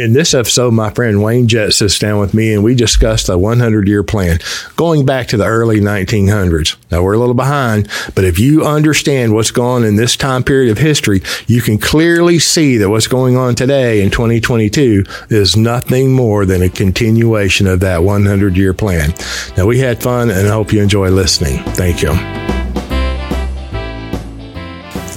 [0.00, 3.36] In this episode, my friend Wayne Jett sits down with me and we discuss a
[3.36, 4.38] 100 year plan
[4.74, 6.76] going back to the early 1900s.
[6.90, 10.42] Now, we're a little behind, but if you understand what's going on in this time
[10.42, 15.54] period of history, you can clearly see that what's going on today in 2022 is
[15.54, 19.12] nothing more than a continuation of that 100 year plan.
[19.58, 21.62] Now, we had fun and I hope you enjoy listening.
[21.74, 22.49] Thank you.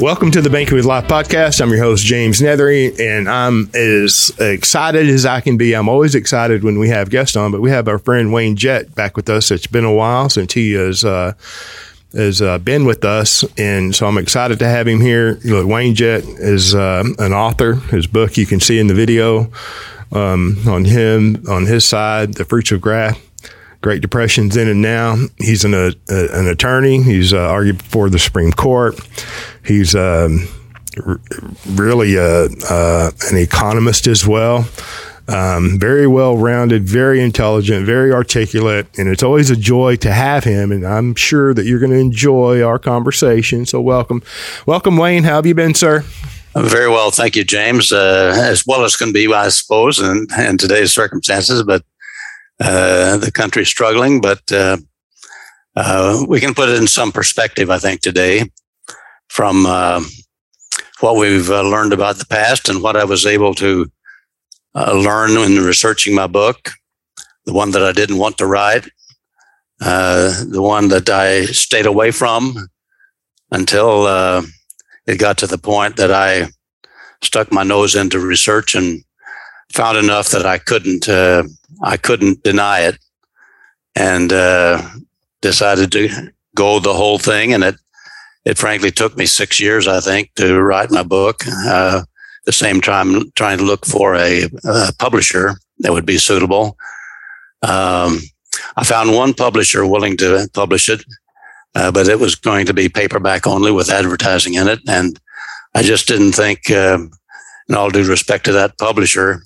[0.02, 1.62] Welcome to the Banking with Life podcast.
[1.62, 5.76] I'm your host, James Neathery, and I'm as excited as I can be.
[5.76, 8.96] I'm always excited when we have guests on, but we have our friend Wayne Jett
[8.96, 9.52] back with us.
[9.52, 11.34] It's been a while since he has, uh,
[12.14, 15.40] has uh, been with us, and so I'm excited to have him here.
[15.46, 17.76] Wayne Jett is uh, an author.
[17.76, 19.52] His book you can see in the video
[20.12, 23.22] um, on him, on his side, The Fruits of Graft
[23.84, 25.18] Great Depression's in and now.
[25.38, 27.04] He's an, a, an attorney.
[27.04, 28.98] He's uh, argued before the Supreme Court.
[29.66, 30.48] He's um,
[31.06, 31.20] r-
[31.70, 34.68] really a, uh, an economist as well.
[35.26, 40.44] Um, very well rounded, very intelligent, very articulate, and it's always a joy to have
[40.44, 40.70] him.
[40.72, 43.66] And I'm sure that you're going to enjoy our conversation.
[43.66, 44.22] So, welcome.
[44.66, 45.24] Welcome, Wayne.
[45.24, 46.04] How have you been, sir?
[46.56, 47.10] Very well.
[47.10, 47.94] Thank you, James.
[47.94, 51.64] Uh, as well as can be, I suppose, in, in today's circumstances.
[51.64, 51.84] But
[52.60, 54.78] uh, the country's struggling, but uh,
[55.78, 58.52] uh, we can put it in some perspective, I think, today
[59.30, 60.04] from uh,
[61.00, 63.92] what we've uh, learned about the past and what I was able to
[64.76, 66.72] learn in researching my book,
[67.46, 68.86] the one that I didn't want to write,
[69.80, 72.56] the one that I stayed away from
[73.52, 74.08] until
[75.06, 76.48] it got to the point that I
[77.22, 79.04] stuck my nose into research and
[79.74, 81.44] found enough that I couldn't uh,
[81.82, 82.98] I couldn't deny it,
[83.96, 84.82] and uh,
[85.42, 87.54] decided to go the whole thing.
[87.54, 87.76] And it
[88.46, 91.44] it frankly took me six years, I think, to write my book.
[91.48, 92.04] Uh,
[92.46, 96.78] the same time, trying to look for a, a publisher that would be suitable.
[97.62, 98.20] Um,
[98.76, 101.06] I found one publisher willing to publish it,
[101.76, 105.20] uh, but it was going to be paperback only with advertising in it, and
[105.74, 106.70] I just didn't think.
[106.72, 107.12] Um,
[107.70, 109.42] in all due respect to that publisher,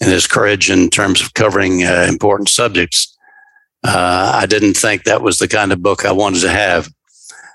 [0.00, 3.16] and his courage in terms of covering uh, important subjects.
[3.84, 6.88] Uh, I didn't think that was the kind of book I wanted to have.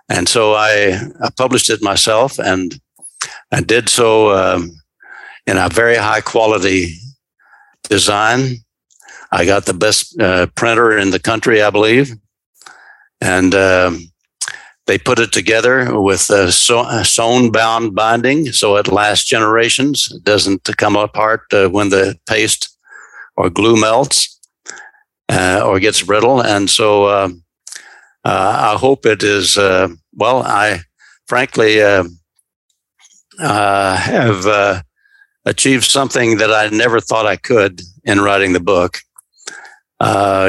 [0.10, 2.80] And so I, I published it myself and
[3.52, 4.72] I did so um,
[5.48, 6.96] in a very high quality
[7.90, 8.58] design.
[9.32, 12.12] I got the best uh, printer in the country, I believe.
[13.22, 14.12] And um,
[14.86, 20.12] they put it together with a sewn bound binding so it lasts generations.
[20.12, 22.78] It doesn't come apart uh, when the paste
[23.36, 24.40] or glue melts
[25.30, 26.42] uh, or gets brittle.
[26.42, 27.30] And so uh,
[28.26, 30.82] uh I hope it is, uh, well, I
[31.28, 32.06] frankly uh,
[33.40, 34.84] have
[35.46, 38.98] achieved something that I never thought I could in writing the book,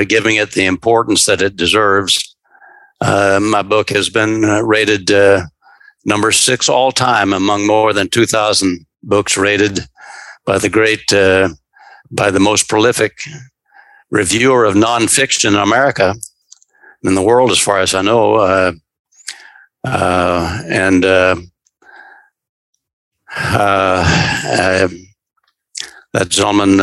[0.09, 2.37] giving it the importance that it deserves.
[3.00, 5.43] Uh, my book has been uh, rated uh,
[6.04, 9.81] number six all time among more than 2,000 books rated
[10.44, 11.48] by the great, uh,
[12.10, 13.19] by the most prolific
[14.10, 16.14] reviewer of nonfiction in America,
[17.03, 18.34] in the world, as far as I know.
[18.34, 18.73] Uh,
[19.84, 21.03] uh, and
[26.12, 26.79] that gentleman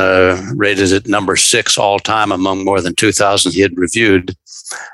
[0.56, 4.36] rated it number six all time among more than 2,000 he had reviewed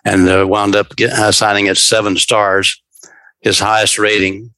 [0.06, 2.82] and uh, wound up get, uh, signing it seven stars,
[3.42, 4.54] his highest rating.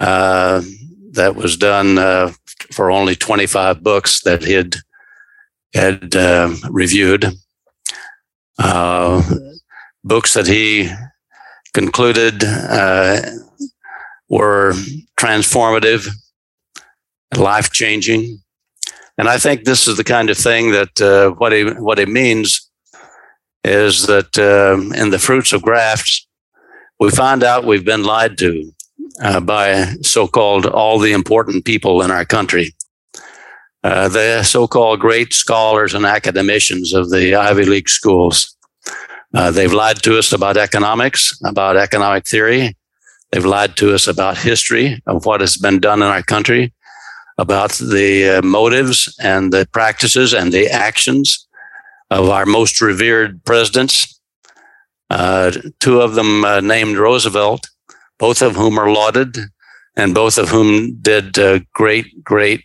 [0.00, 0.62] Uh,
[1.12, 2.30] that was done uh,
[2.72, 4.76] for only 25 books that he had
[5.74, 7.24] had uh, reviewed.
[8.58, 9.22] Uh,
[10.06, 10.90] books that he
[11.74, 12.42] concluded
[14.28, 14.72] were
[15.18, 16.08] transformative,
[17.36, 18.38] life changing.
[19.18, 22.70] And I think this is the kind of thing that what he what it means
[23.64, 26.26] is that um, in the fruits of grafts,
[27.00, 28.72] we find out we've been lied to
[29.22, 32.74] uh, by so called all the important people in our country.
[33.82, 38.55] Uh, the so called great scholars and academicians of the Ivy League schools.
[39.34, 42.76] Uh, they've lied to us about economics, about economic theory.
[43.30, 46.72] They've lied to us about history of what has been done in our country,
[47.38, 51.46] about the uh, motives and the practices and the actions
[52.10, 54.20] of our most revered presidents,
[55.10, 57.68] uh, two of them uh, named Roosevelt,
[58.18, 59.36] both of whom are lauded,
[59.96, 62.64] and both of whom did uh, great, great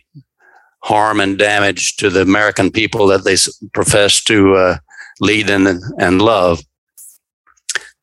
[0.82, 3.36] harm and damage to the American people that they
[3.72, 4.76] profess to uh,
[5.20, 6.60] lead and, and love.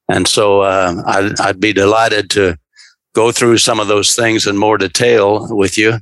[0.10, 2.58] And so uh, I'd, I'd be delighted to
[3.14, 6.00] go through some of those things in more detail with you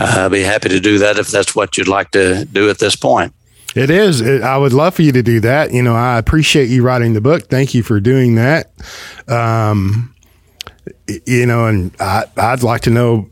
[0.00, 2.78] uh, I'd be happy to do that if that's what you'd like to do at
[2.78, 3.34] this point.
[3.74, 4.20] It is.
[4.20, 5.72] It, I would love for you to do that.
[5.72, 7.48] You know, I appreciate you writing the book.
[7.48, 8.72] Thank you for doing that.
[9.28, 10.14] Um,
[11.26, 13.28] you know, and I, would like to know,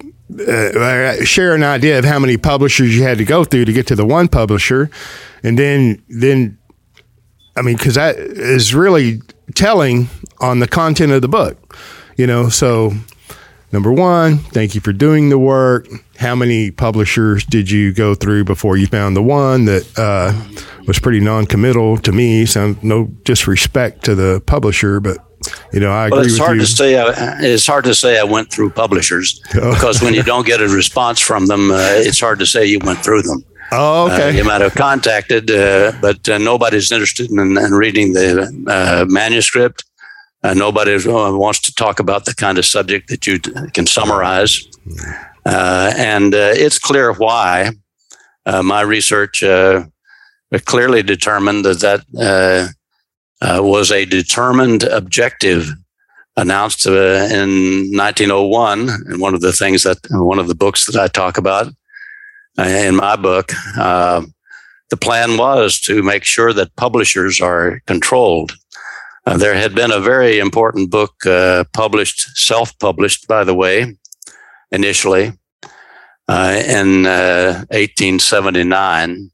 [0.46, 3.86] uh, share an idea of how many publishers you had to go through to get
[3.86, 4.90] to the one publisher,
[5.42, 6.58] and then then,
[7.58, 9.20] I mean, because that is really
[9.54, 10.08] telling
[10.40, 11.76] on the content of the book.
[12.16, 12.92] You know, so
[13.72, 15.88] number one, thank you for doing the work.
[16.18, 20.32] How many publishers did you go through before you found the one that uh,
[20.86, 22.46] was pretty non-committal to me?
[22.46, 25.18] So no disrespect to the publisher, but
[25.72, 26.62] you know, I well, agree it's hard you.
[26.62, 26.98] to say.
[26.98, 29.74] I, it's hard to say I went through publishers oh.
[29.74, 32.80] because when you don't get a response from them, uh, it's hard to say you
[32.82, 33.44] went through them.
[33.70, 34.28] Oh, okay.
[34.28, 39.04] Uh, you might have contacted, uh, but uh, nobody's interested in, in reading the uh,
[39.08, 39.84] manuscript.
[40.42, 43.40] Uh, nobody wants to talk about the kind of subject that you
[43.72, 44.68] can summarize.
[45.44, 47.70] Uh, and uh, it's clear why.
[48.46, 49.84] Uh, my research uh,
[50.64, 52.74] clearly determined that that
[53.40, 55.68] uh, was a determined objective
[56.36, 58.88] announced in 1901.
[58.88, 61.72] And one of the things that, one of the books that I talk about
[62.58, 63.52] in my book,
[64.90, 68.52] the plan was to make sure that publishers are controlled.
[69.26, 73.94] Uh, there had been a very important book uh, published, self published, by the way,
[74.70, 75.32] initially
[76.28, 79.30] uh, in 1879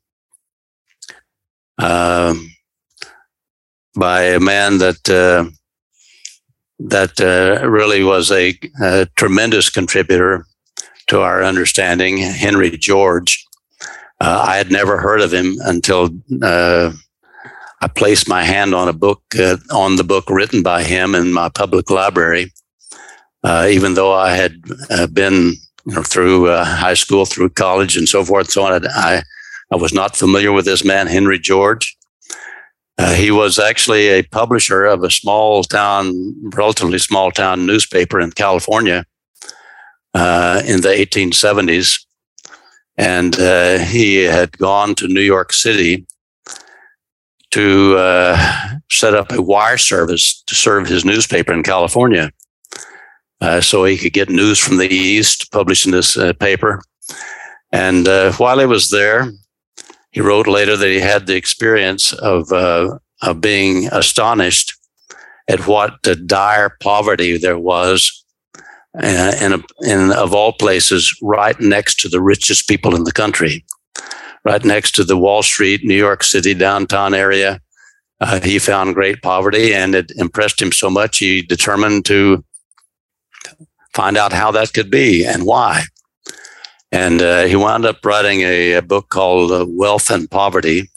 [1.78, 2.50] uh, um,
[3.96, 5.44] by a man that uh,
[6.78, 10.44] that uh, really was a, a, tremendous contributor
[11.08, 13.44] to our understanding, Henry George.
[14.20, 16.08] I had never heard of him until
[17.84, 21.34] I placed my hand on a book, uh, on the book written by him in
[21.34, 22.50] my public library.
[23.42, 24.54] Uh, even though I had
[24.88, 25.52] uh, been
[25.84, 29.22] you know, through uh, high school, through college, and so forth, so on, I,
[29.70, 31.94] I was not familiar with this man, Henry George.
[32.96, 38.30] Uh, he was actually a publisher of a small town, relatively small town newspaper in
[38.30, 39.04] California
[40.14, 42.00] uh, in the 1870s.
[42.96, 43.34] And
[43.86, 46.06] he had gone to New York City
[47.54, 48.36] to uh,
[48.90, 52.32] set up a wire service to serve his newspaper in California.
[53.40, 56.82] Uh, so he could get news from the East, published in this uh, paper.
[57.70, 59.30] And uh, while he was there,
[60.10, 64.74] he wrote later that he had the experience of, uh, of being astonished
[65.46, 68.23] at what dire poverty there was
[69.02, 73.12] uh, in, a, in, of all places, right next to the richest people in the
[73.12, 73.64] country
[74.44, 77.60] right next to the Wall Street, New York City downtown area.
[78.20, 82.44] Uh, he found great poverty and it impressed him so much he determined to
[83.94, 85.82] find out how that could be and why.
[86.92, 90.90] And uh, he wound up writing a, a book called uh, Wealth and Poverty.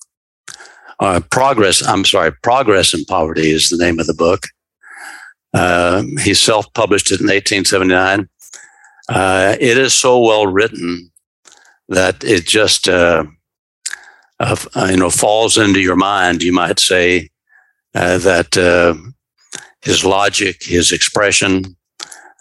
[0.99, 4.43] Uh, Progress, I'm sorry, Progress and Poverty is the name of the book.
[5.53, 8.27] Uh, he self published it in 1879.
[9.09, 11.11] Uh, it is so well written
[11.89, 13.23] that it just uh,
[14.89, 17.29] you know falls into your mind, you might say
[17.95, 18.93] uh, that uh,
[19.81, 21.75] his logic, his expression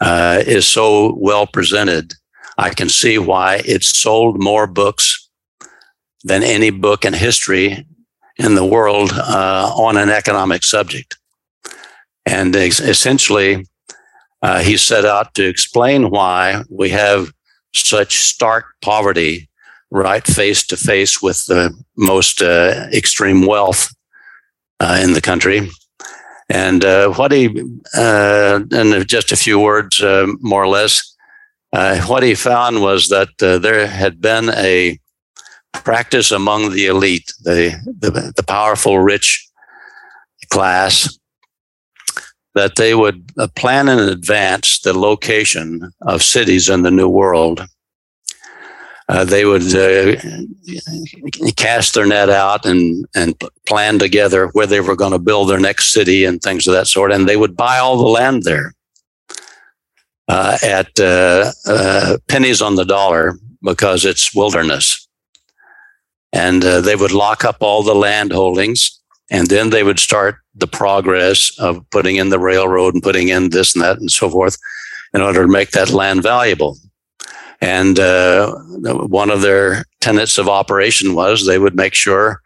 [0.00, 2.14] uh, is so well presented.
[2.58, 5.28] I can see why it sold more books
[6.24, 7.86] than any book in history
[8.36, 11.16] in the world uh, on an economic subject.
[12.26, 13.64] And essentially,
[14.42, 17.32] uh, he set out to explain why we have
[17.72, 19.48] such stark poverty
[19.90, 23.94] right face to face with the most uh, extreme wealth
[24.80, 25.70] uh, in the country.
[26.48, 27.48] And uh, what he,
[27.96, 31.16] uh, in just a few words, uh, more or less,
[31.72, 34.98] uh, what he found was that there had been a
[35.72, 39.48] practice among the elite, the, the, the powerful, rich
[40.50, 41.18] class,
[42.56, 47.64] that they would plan in advance the location of cities in the New World
[49.08, 50.16] uh, they would uh,
[51.56, 55.60] cast their net out and and plan together where they were going to build their
[55.60, 57.12] next city and things of that sort.
[57.12, 58.74] And they would buy all the land there
[60.28, 65.06] uh, at uh, uh, pennies on the dollar because it's wilderness.
[66.32, 70.36] And uh, they would lock up all the land holdings, and then they would start
[70.54, 74.30] the progress of putting in the railroad and putting in this and that and so
[74.30, 74.56] forth
[75.14, 76.76] in order to make that land valuable.
[77.60, 78.54] And uh,
[79.08, 82.40] one of their tenets of operation was they would make sure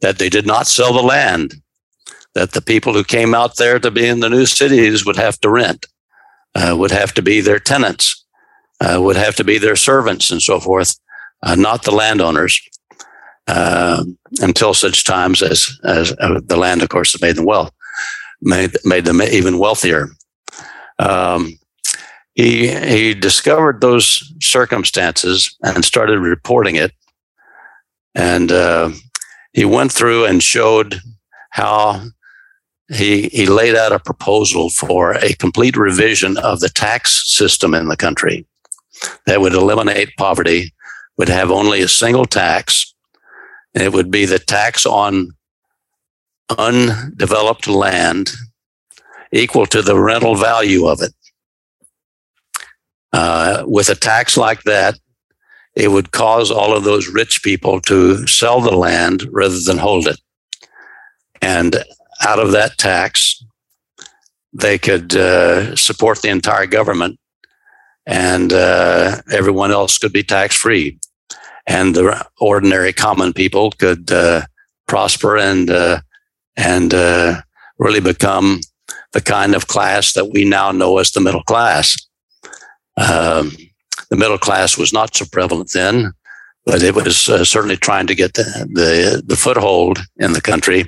[0.00, 1.54] that they did not sell the land,
[2.34, 5.38] that the people who came out there to be in the new cities would have
[5.40, 5.86] to rent,
[6.54, 8.24] uh, would have to be their tenants.
[8.80, 10.96] uh, would have to be their servants and so forth,
[11.42, 12.60] uh, not the landowners,
[13.46, 14.04] uh,
[14.40, 17.70] until such times as as uh, the land, of course, made them well,
[18.40, 20.08] made made them even wealthier.
[20.98, 21.58] Um,
[22.34, 26.92] he he discovered those circumstances and started reporting it,
[28.14, 28.90] and uh,
[29.52, 31.00] he went through and showed
[31.50, 32.02] how
[32.92, 37.88] he he laid out a proposal for a complete revision of the tax system in
[37.88, 38.46] the country
[39.26, 40.72] that would eliminate poverty,
[41.16, 42.93] would have only a single tax,
[43.82, 45.30] it would be the tax on
[46.58, 48.30] undeveloped land
[49.32, 51.12] equal to the rental value of it.
[53.12, 54.98] Uh, with a tax like that,
[55.74, 60.06] it would cause all of those rich people to sell the land rather than hold
[60.06, 60.20] it.
[61.42, 61.76] And
[62.22, 63.44] out of that tax,
[64.52, 67.18] they could uh, support the entire government
[68.06, 70.98] and uh, everyone else could be tax free.
[71.66, 74.42] And the ordinary common people could uh,
[74.86, 76.00] prosper and uh,
[76.56, 77.40] and uh,
[77.78, 78.60] really become
[79.12, 81.96] the kind of class that we now know as the middle class.
[82.96, 83.52] Um,
[84.10, 86.12] the middle class was not so prevalent then,
[86.66, 90.84] but it was uh, certainly trying to get the, the, the foothold in the country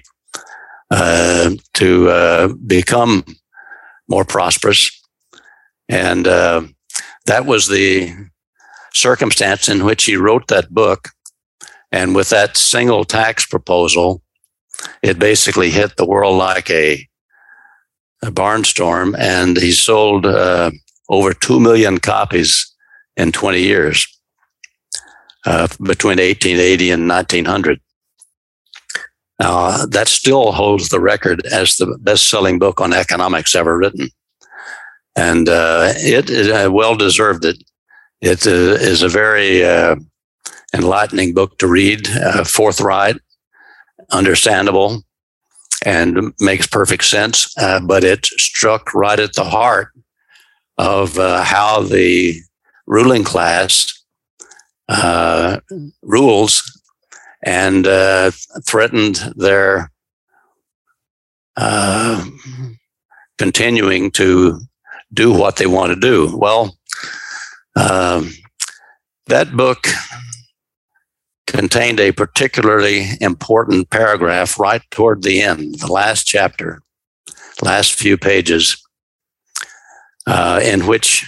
[0.91, 3.25] uh, to uh, become
[4.09, 4.91] more prosperous.
[5.89, 6.63] And uh,
[7.27, 8.13] that was the
[8.97, 11.09] circumstance in which he wrote that book.
[11.93, 14.23] And with that single tax proposal,
[15.03, 17.07] it basically hit the world like a,
[18.23, 19.17] a barnstorm.
[19.19, 20.71] And he sold uh,
[21.09, 22.73] over 2 million copies
[23.17, 24.07] in 20 years
[25.47, 27.81] uh, between 1880 and 1900.
[29.39, 34.09] Now, that still holds the record as the best selling book on economics ever written.
[35.15, 37.57] And uh, it is uh, well deserved it.
[38.21, 39.97] It uh, a very uh,
[40.75, 43.17] enlightening book to read, uh, forthright,
[44.11, 45.03] understandable,
[45.85, 47.53] and makes perfect sense.
[47.59, 49.89] Uh, but it struck right at the heart
[50.79, 52.35] of how the
[52.87, 53.93] ruling class
[56.03, 56.63] rules
[57.43, 58.31] and uh,
[58.67, 59.91] threatened their
[61.57, 62.25] uh,
[63.39, 64.61] continuing to
[65.13, 66.37] do what they want to do.
[66.37, 66.77] Well,
[67.77, 68.31] um,
[69.27, 69.87] that book
[71.47, 76.81] contained a particularly important paragraph right toward the end, the last chapter,
[77.63, 78.77] last few pages,
[80.27, 81.25] uh, in which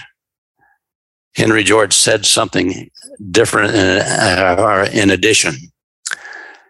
[1.35, 2.89] Henry George said something
[3.31, 5.55] different uh, in addition.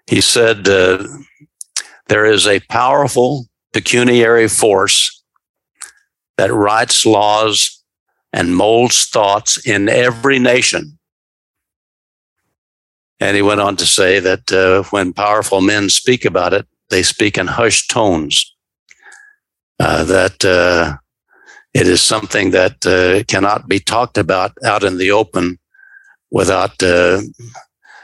[0.07, 1.07] He said, uh,
[2.07, 5.24] There is a powerful pecuniary force
[6.38, 7.78] that writes laws
[8.31, 10.98] and molds thoughts in every nation.
[13.19, 17.03] And he went on to say that uh, when powerful men speak about it, they
[17.03, 18.55] speak in hushed tones.
[19.79, 20.98] Uh, that uh,
[21.74, 25.57] it is something that uh, cannot be talked about out in the open
[26.31, 27.21] without uh,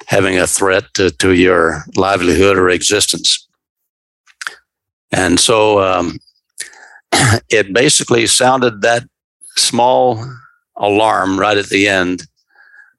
[0.07, 3.47] having a threat to, to your livelihood or existence.
[5.11, 6.19] And so um,
[7.49, 9.03] it basically sounded that
[9.57, 10.23] small
[10.77, 12.23] alarm right at the end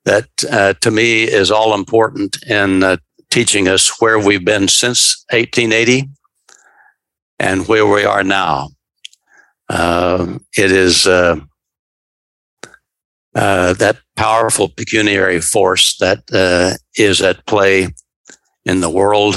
[0.05, 2.97] that uh, to me is all important in uh,
[3.31, 6.09] teaching us where we've been since 1880
[7.39, 8.69] and where we are now.
[9.69, 11.37] Uh, it is uh,
[13.35, 17.89] uh, that powerful pecuniary force that uh, is at play
[18.65, 19.35] in the world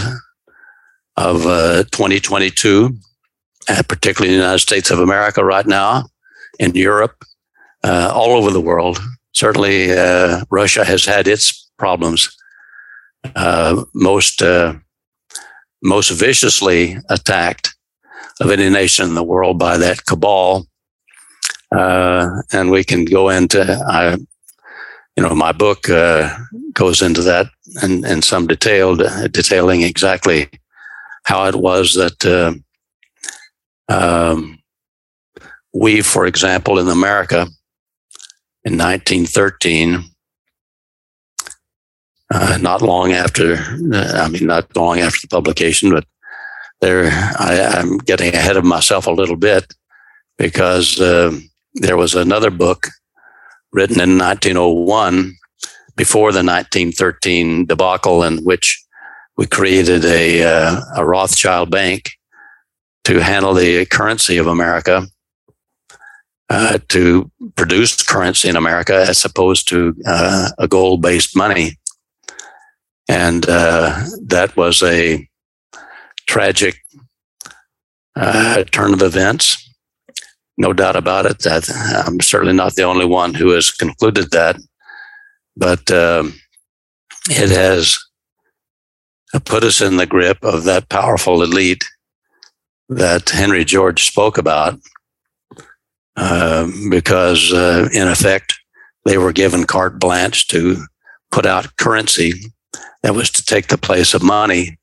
[1.17, 2.95] of uh, 2022,
[3.67, 6.05] uh, particularly in the United States of America right now,
[6.59, 7.23] in Europe,
[7.83, 8.99] uh, all over the world.
[9.33, 9.91] Certainly,
[10.49, 12.29] Russia has had its problems.
[13.93, 14.41] most
[15.81, 17.73] most viciously attacked
[18.41, 20.67] of any nation in the world by that cabal
[21.75, 24.17] uh, and we can go into, I,
[25.15, 26.35] you know, my book uh,
[26.73, 27.47] goes into that
[27.83, 30.49] in, in some detail, detailing exactly
[31.23, 32.53] how it was that uh,
[33.93, 34.58] um,
[35.73, 37.47] we, for example, in America
[38.63, 40.03] in 1913,
[42.31, 46.05] uh, not long after, I mean, not long after the publication, but
[46.81, 47.05] there,
[47.39, 49.73] I, am getting ahead of myself a little bit
[50.37, 51.37] because uh,
[51.75, 52.87] there was another book
[53.71, 55.35] written in 1901
[55.95, 58.81] before the 1913 debacle in which
[59.35, 62.11] we created a, uh, a Rothschild bank
[63.03, 65.07] to handle the currency of America.
[66.49, 71.77] Uh, to produce currency in America as opposed to uh, a gold based money.
[73.07, 75.27] And uh, that was a
[76.27, 76.75] tragic
[78.15, 79.65] uh, turn of events.
[80.57, 81.39] No doubt about it.
[81.39, 81.69] That
[82.05, 84.57] I'm certainly not the only one who has concluded that,
[85.55, 86.33] but um,
[87.29, 87.97] it has
[89.45, 91.85] put us in the grip of that powerful elite
[92.89, 94.79] that Henry George spoke about,
[96.89, 98.59] because uh, in effect,
[99.05, 100.83] they were given carte blanche to
[101.31, 102.33] put out currency
[103.03, 104.77] that was to take the place of money,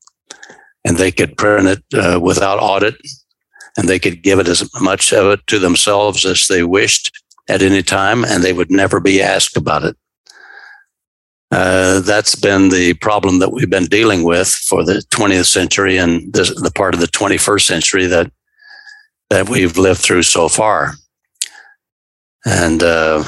[0.83, 2.95] and they could print it uh, without audit,
[3.77, 7.11] and they could give it as much of it to themselves as they wished
[7.47, 9.95] at any time, and they would never be asked about it.
[11.49, 16.33] Uh, that's been the problem that we've been dealing with for the 20th century and
[16.33, 18.29] this, the part of the 21st century that
[19.29, 20.93] that we've lived through so far.
[22.45, 23.23] And uh,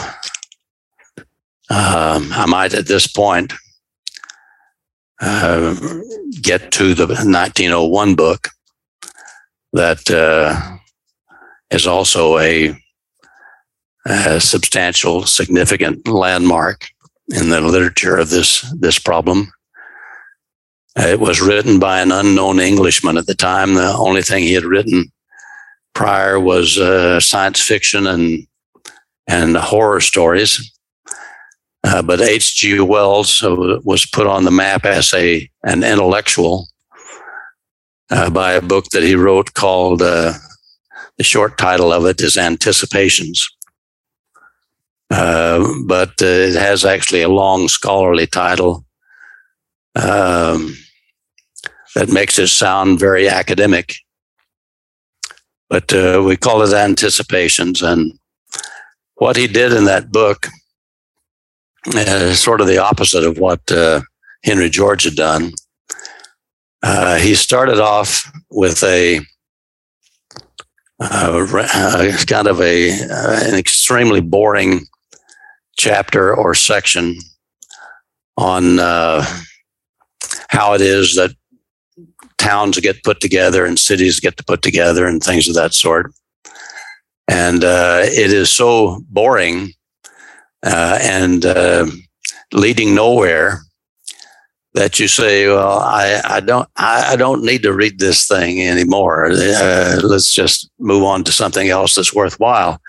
[1.70, 3.54] um, I might at this point
[5.22, 5.76] uh,
[6.42, 8.50] get to the 1901 book
[9.74, 10.78] that uh,
[11.70, 12.76] is also a,
[14.06, 16.88] a substantial, significant landmark
[17.30, 19.52] in the literature of this this problem.
[20.96, 23.76] It was written by an unknown Englishman at the time.
[23.76, 25.12] The only thing he had written
[25.94, 28.48] prior was uh, science fiction and
[29.30, 30.74] and horror stories.
[31.84, 32.82] Uh, but H.G.
[32.82, 36.68] Wells uh, was put on the map as a an intellectual
[38.10, 40.34] uh, by a book that he wrote called uh,
[41.18, 43.48] the short title of it is Anticipations.
[45.12, 48.84] Uh, but uh, it has actually a long scholarly title
[49.96, 50.76] um,
[51.96, 53.96] that makes it sound very academic.
[55.70, 57.82] But we call it Anticipations.
[57.82, 58.19] And
[59.20, 60.48] what he did in that book
[61.94, 64.02] is sort of the opposite of what uh,
[64.44, 65.52] Henry George had done.
[66.82, 69.20] Uh, he started off with a
[71.02, 74.86] uh, kind of a an extremely boring
[75.78, 77.18] chapter or section
[78.38, 79.26] on uh,
[80.50, 81.32] how it is that
[82.38, 86.14] towns get put together and cities get to put together and things of that sort.
[87.30, 89.74] And uh, it is so boring
[90.64, 91.86] uh, and uh,
[92.52, 93.62] leading nowhere
[94.74, 98.62] that you say, "Well, I, I don't, I, I, don't need to read this thing
[98.62, 99.28] anymore.
[99.28, 102.82] Uh, let's just move on to something else that's worthwhile."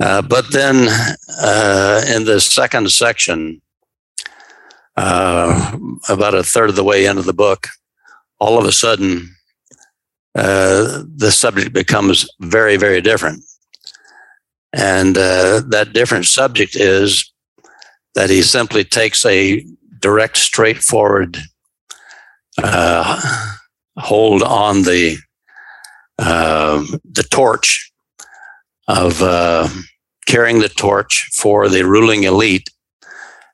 [0.00, 0.88] Uh, but then
[1.40, 3.62] uh, in the second section,
[4.96, 7.68] about a third of the way into the book,
[8.40, 9.36] all of a sudden,
[10.34, 13.42] uh, the subject becomes very, very different.
[14.72, 17.32] And uh, that different subject is
[18.14, 19.64] that he simply takes a
[20.00, 21.36] direct, straightforward
[23.96, 25.16] hold on the
[26.18, 27.90] the torch
[28.88, 29.68] of uh,
[30.26, 32.68] carrying the torch for the ruling elite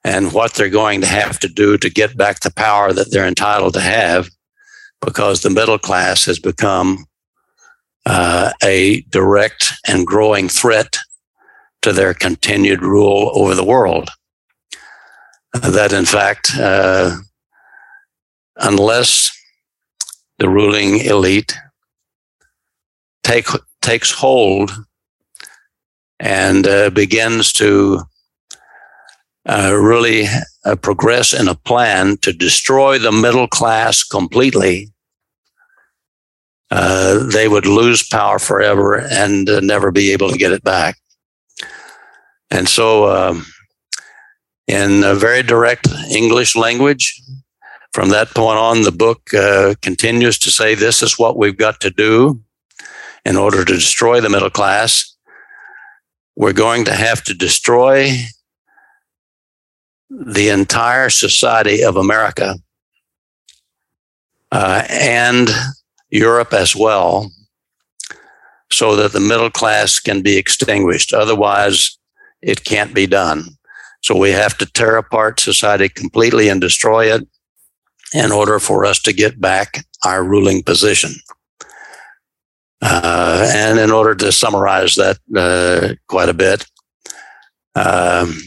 [0.05, 3.27] and what they're going to have to do to get back the power that they're
[3.27, 4.31] entitled to have
[5.01, 7.07] because the middle class has become
[8.07, 10.97] uh, a direct and growing threat
[11.83, 14.11] to their continued rule over the world.
[15.53, 17.17] that, in fact, uh,
[18.57, 19.31] unless
[20.39, 21.55] the ruling elite
[23.23, 23.47] take,
[23.83, 24.73] takes hold
[26.19, 28.01] and uh, begins to
[29.49, 30.27] uh, really
[30.67, 34.91] uh, progress in a plan to destroy the middle class completely,
[36.71, 40.97] uh, they would lose power forever and uh, never be able to get it back.
[42.51, 43.47] And so, um,
[44.67, 47.23] in a very direct English language,
[47.93, 51.81] from that point on, the book uh, continues to say this is what we've got
[51.81, 52.41] to do
[53.25, 55.17] in order to destroy the middle class
[56.37, 58.13] we're going to have to destroy
[60.11, 62.57] the entire society of America
[64.53, 65.49] uh, and
[66.11, 67.31] Europe as well,
[68.71, 71.13] so that the middle class can be extinguished.
[71.13, 71.99] Otherwise,
[72.43, 73.45] it can't be done.
[74.03, 77.27] So we have to tear apart society completely and destroy it
[78.15, 81.13] in order for us to get back our ruling position.
[82.83, 86.67] Uh, and in order to summarize that uh, quite a bit,
[87.75, 88.39] um,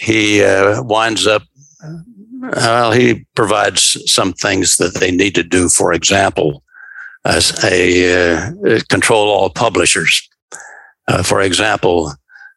[0.00, 1.42] he uh, winds up,
[2.40, 5.68] well, he provides some things that they need to do.
[5.68, 6.62] For example,
[7.24, 10.26] as a uh, control all publishers.
[11.10, 12.12] uh, for example,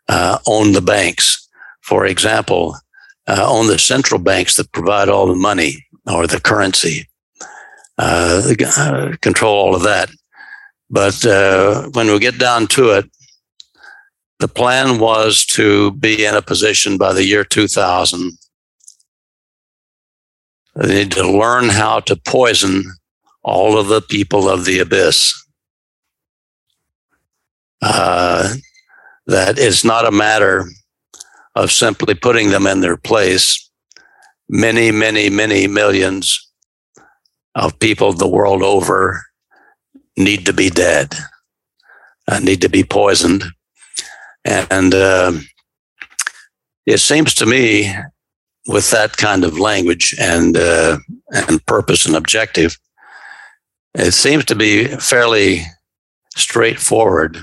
[0.09, 1.47] uh, own the banks,
[1.81, 2.75] for example,
[3.27, 7.07] uh, own the central banks that provide all the money or the currency,
[7.97, 10.09] uh, uh, control all of that.
[10.89, 13.09] But uh, when we get down to it,
[14.43, 18.33] the plan was to be in a position by the year 2000.
[20.75, 22.83] They need to learn how to poison
[23.41, 25.33] all of the people of the abyss.
[27.81, 28.55] Uh,
[29.27, 30.65] that it's not a matter
[31.55, 33.71] of simply putting them in their place.
[34.49, 36.51] Many, many, many millions
[37.55, 39.21] of people the world over
[40.17, 41.15] need to be dead,
[42.27, 43.45] uh, need to be poisoned.
[44.45, 45.33] And uh,
[46.85, 47.93] it seems to me,
[48.67, 50.97] with that kind of language and uh,
[51.31, 52.77] and purpose and objective,
[53.93, 55.63] it seems to be fairly
[56.35, 57.37] straightforward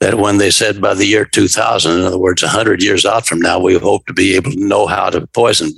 [0.00, 3.38] that when they said by the year 2000, in other words, 100 years out from
[3.38, 5.70] now, we hope to be able to know how to poison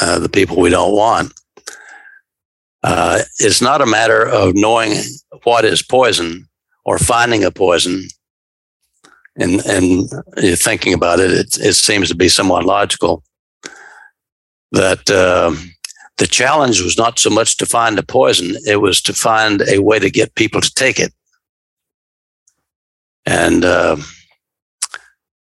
[0.00, 1.32] uh, the people we don't want.
[2.84, 4.92] Uh, it's not a matter of knowing
[5.42, 6.46] what is poison
[6.84, 8.06] or finding a poison
[9.38, 10.08] and, and
[10.58, 13.22] thinking about it, it, it seems to be somewhat logical
[14.72, 15.54] that uh,
[16.18, 19.78] the challenge was not so much to find the poison, it was to find a
[19.78, 21.12] way to get people to take it.
[23.26, 23.96] And uh,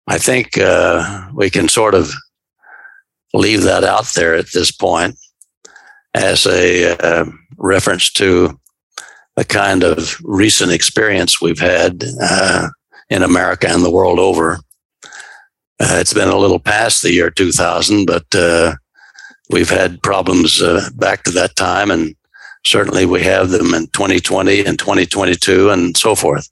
[0.07, 2.11] I think uh, we can sort of
[3.33, 5.15] leave that out there at this point
[6.13, 7.25] as a uh,
[7.57, 8.59] reference to
[9.35, 12.67] the kind of recent experience we've had uh,
[13.09, 14.59] in America and the world over.
[15.81, 18.75] Uh, it's been a little past the year 2000, but uh,
[19.49, 20.61] we've had problems
[20.95, 21.89] back to that time.
[21.89, 22.15] And
[22.65, 26.49] certainly we have them in 2020 and 2022 and so forth.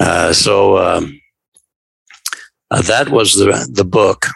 [0.00, 1.20] Uh, so um,
[2.70, 4.26] uh, that was the the book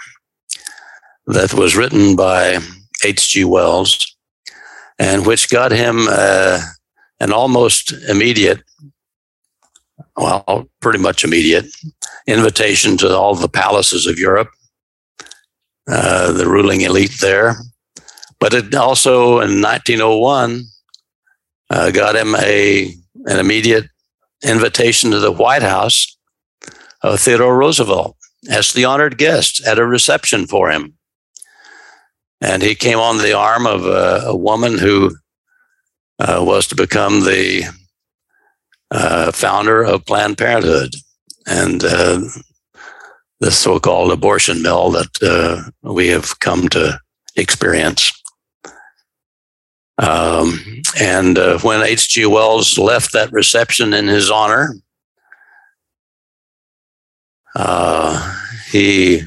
[1.26, 2.58] that was written by
[3.04, 3.44] H.G.
[3.44, 4.16] Wells,
[4.98, 6.60] and which got him uh,
[7.20, 8.62] an almost immediate,
[10.18, 11.66] well, pretty much immediate
[12.26, 14.50] invitation to all the palaces of Europe,
[15.88, 17.54] uh, the ruling elite there.
[18.40, 20.64] But it also, in 1901,
[21.70, 22.92] uh, got him a
[23.26, 23.86] an immediate
[24.42, 26.16] invitation to the White House
[27.02, 28.16] of Theodore Roosevelt
[28.50, 30.94] as the honored guest at a reception for him.
[32.40, 35.16] And he came on the arm of a, a woman who
[36.20, 37.64] uh, was to become the
[38.90, 40.94] uh, founder of Planned Parenthood
[41.46, 42.20] and uh,
[43.40, 46.98] the so called abortion mill that uh, we have come to
[47.36, 48.12] experience.
[49.98, 50.60] Um,
[51.00, 52.26] and uh, when H.G.
[52.26, 54.74] Wells left that reception in his honor,
[57.56, 58.36] uh,
[58.70, 59.22] he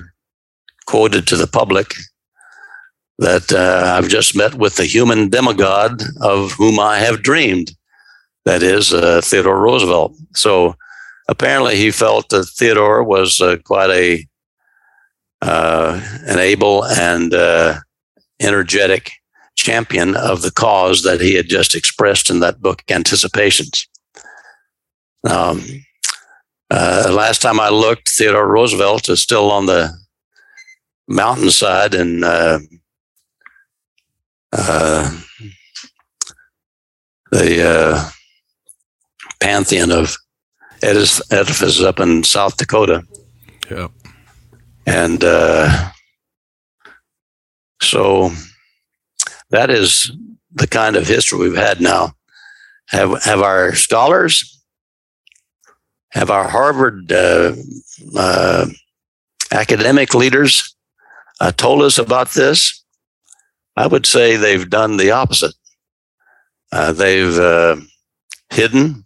[0.85, 1.93] quoted to the public
[3.17, 7.75] that uh, I've just met with the human demigod of whom I have dreamed.
[8.45, 10.15] That is uh, Theodore Roosevelt.
[10.33, 10.75] So
[11.29, 14.27] apparently, he felt that Theodore was uh, quite a
[15.43, 17.33] uh, an able and
[18.39, 19.11] energetic
[19.55, 23.87] champion of the cause that he had just expressed in that book, Anticipations.
[25.29, 25.63] Um,
[26.71, 29.91] uh, last time I looked, Theodore Roosevelt is still on the
[31.07, 32.59] mountainside in uh,
[34.51, 35.19] uh,
[37.31, 38.09] the uh,
[39.41, 40.15] pantheon of
[40.81, 43.03] edifices up in South Dakota.
[43.69, 43.87] Yeah.
[44.85, 45.89] And uh,
[47.81, 48.31] so
[49.49, 50.11] that is
[50.53, 52.13] the kind of history we've had now.
[52.87, 54.61] Have have our scholars,
[56.11, 57.53] have our Harvard uh,
[58.17, 58.65] uh,
[59.51, 60.75] academic leaders
[61.39, 62.83] uh, told us about this?
[63.77, 65.55] I would say they've done the opposite.
[66.73, 67.77] Uh, they've uh,
[68.49, 69.05] hidden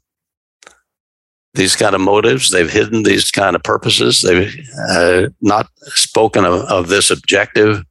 [1.56, 2.52] these kind of motives.
[2.52, 4.22] They've hidden these kind of purposes.
[4.22, 4.54] They've
[4.90, 7.84] uh, not spoken of, of this objective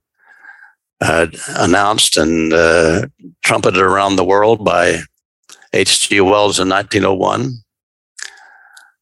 [1.01, 3.07] uh, announced and uh,
[3.43, 5.01] trumpeted around the world by
[5.73, 6.21] H.G.
[6.21, 7.53] Wells in 1901.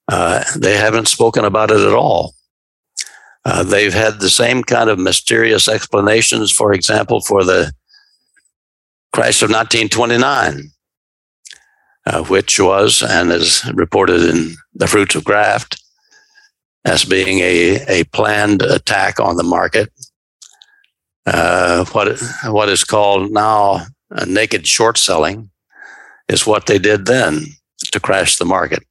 [0.09, 2.35] Uh, they haven't spoken about it at all.
[3.45, 7.73] Uh, they've had the same kind of mysterious explanations, for example, for the
[9.13, 10.71] crash of 1929,
[12.07, 15.83] uh, which was and is reported in The Fruits of Graft
[16.85, 19.91] as being a, a planned attack on the market
[21.27, 23.87] uh, what what is called now
[24.27, 25.51] naked short selling
[26.29, 27.45] is what they did then
[27.93, 28.83] to crash the market.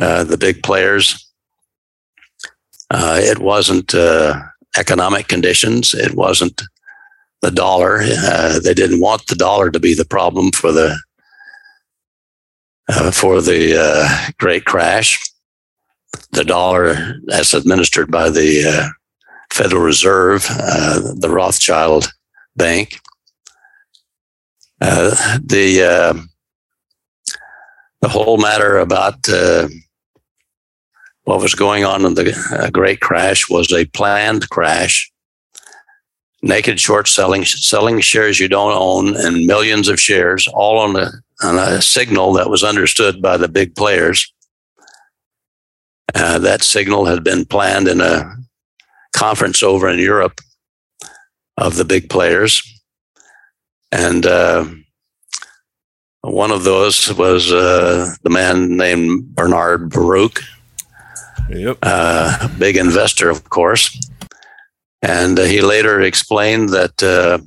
[0.00, 1.26] uh, the big players.
[2.90, 4.40] Uh, it wasn't uh,
[4.78, 5.94] economic conditions.
[5.94, 6.62] It wasn't
[7.42, 8.00] the dollar.
[8.02, 10.98] Uh, they didn't want the dollar to be the problem for the
[12.90, 15.18] uh, for the uh, great crash.
[16.32, 18.90] The dollar, as administered by the
[19.52, 22.12] Federal Reserve, the Rothschild
[22.56, 23.00] Bank,
[24.80, 26.28] the
[28.00, 29.68] the whole matter about uh,
[31.24, 35.10] what was going on in the uh, Great Crash was a planned crash.
[36.42, 41.10] Naked short selling, selling shares you don't own, and millions of shares, all on a,
[41.42, 44.32] on a signal that was understood by the big players.
[46.14, 48.36] Uh, that signal had been planned in a
[49.14, 50.40] conference over in Europe
[51.56, 52.62] of the big players.
[53.92, 54.66] And uh,
[56.22, 60.40] one of those was uh, the man named Bernard Baruch.
[61.48, 61.78] Yep.
[61.82, 63.98] Uh, big investor, of course.
[65.02, 67.38] And uh, he later explained that uh,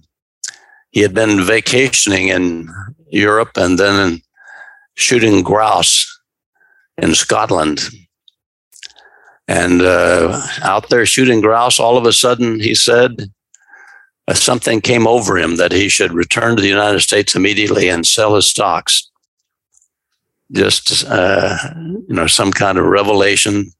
[0.91, 2.67] he had been vacationing in
[3.13, 4.21] Europe and then
[4.95, 6.09] shooting grouse
[6.97, 7.79] in Scotland.
[9.47, 13.31] And uh, out there shooting grouse, all of a sudden, he said,
[14.27, 18.07] uh, something came over him that he should return to the United States immediately and
[18.07, 19.09] sell his stocks.
[20.51, 23.71] Just, uh, you know, some kind of revelation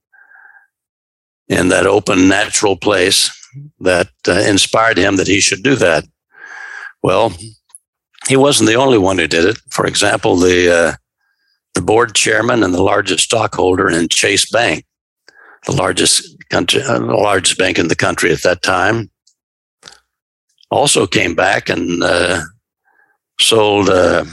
[1.47, 3.31] in that open, natural place
[3.79, 6.03] that uh, inspired him that he should do that.
[7.01, 7.33] Well,
[8.27, 9.57] he wasn't the only one who did it.
[9.69, 10.93] For example, the uh,
[11.73, 14.85] the board chairman and the largest stockholder in Chase Bank,
[15.65, 19.09] the largest country, uh, the largest bank in the country at that time,
[20.69, 22.41] also came back and uh,
[23.39, 23.89] sold.
[23.89, 24.25] Uh,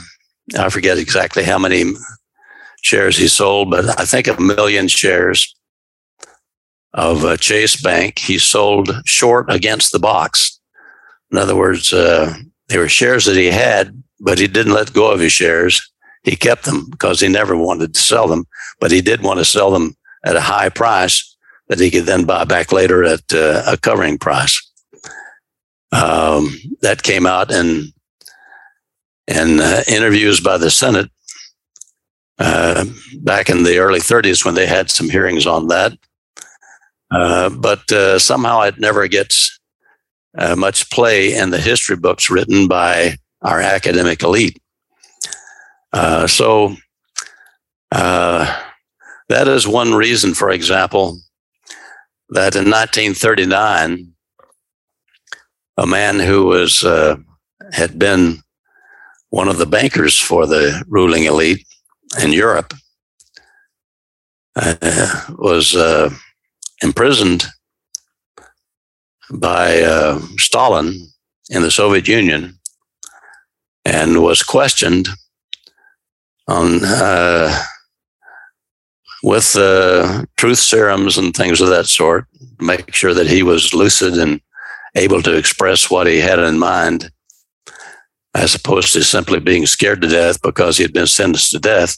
[0.57, 1.83] I forget exactly how many
[2.81, 5.55] shares he sold, but I think a million shares
[6.93, 8.19] of uh, Chase Bank.
[8.19, 10.59] He sold short against the box.
[11.31, 12.33] In other words, uh,
[12.71, 15.91] they were shares that he had, but he didn't let go of his shares.
[16.23, 18.45] He kept them because he never wanted to sell them,
[18.79, 19.93] but he did want to sell them
[20.25, 21.35] at a high price
[21.67, 24.71] that he could then buy back later at uh, a covering price
[25.91, 26.49] um,
[26.81, 27.91] that came out in
[29.27, 31.09] in uh, interviews by the Senate
[32.39, 32.85] uh,
[33.19, 35.93] back in the early 30s when they had some hearings on that.
[37.11, 39.59] Uh, but uh, somehow it never gets
[40.37, 44.57] uh, much play in the history books written by our academic elite.
[45.93, 46.75] Uh, so
[47.91, 51.19] that is one reason, for example,
[52.29, 54.11] that in 1939,
[55.77, 57.15] a man who was uh,
[57.71, 58.41] had been
[59.29, 61.65] one of the bankers for the ruling elite
[62.21, 62.73] in Europe
[64.55, 66.09] uh, was uh,
[66.83, 67.45] imprisoned
[69.33, 70.95] by uh, Stalin
[71.49, 72.57] in the Soviet Union
[73.85, 75.07] and was questioned
[76.47, 77.63] on uh,
[79.23, 82.25] with uh, truth serums and things of that sort,
[82.59, 84.41] make sure that he was lucid and
[84.95, 87.11] able to express what he had in mind,
[88.33, 91.97] as opposed to simply being scared to death because he had been sentenced to death.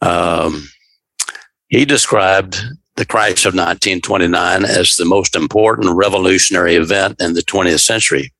[0.00, 0.68] Um,
[1.68, 2.60] he described
[2.96, 8.32] the crash of 1929 as the most important revolutionary event in the 20th century.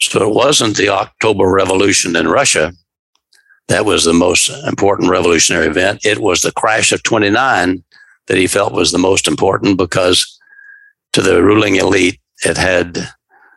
[0.00, 2.72] So it wasn't the October Revolution in Russia
[3.70, 6.04] that was the most important revolutionary event.
[6.04, 7.84] It was the crash of 29
[8.26, 10.38] that he felt was the most important because
[11.12, 12.98] to the ruling elite, it had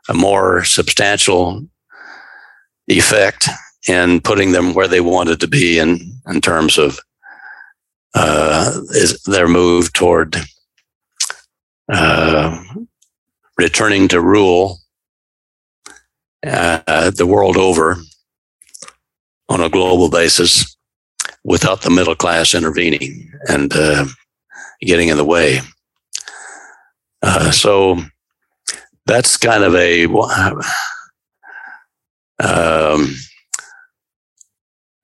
[0.07, 1.67] a more substantial
[2.87, 3.49] effect
[3.87, 6.99] in putting them where they wanted to be in, in terms of
[8.13, 10.35] uh, is their move toward
[11.91, 12.63] uh,
[13.57, 14.79] returning to rule
[16.45, 17.97] uh, the world over
[19.49, 20.75] on a global basis
[21.43, 24.05] without the middle class intervening and uh,
[24.81, 25.59] getting in the way.
[27.21, 27.97] Uh, so
[29.05, 30.05] that's kind of a
[32.39, 33.13] um,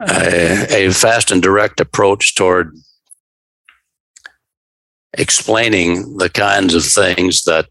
[0.02, 2.74] a, a fast and direct approach toward
[5.14, 7.68] explaining the kinds of things that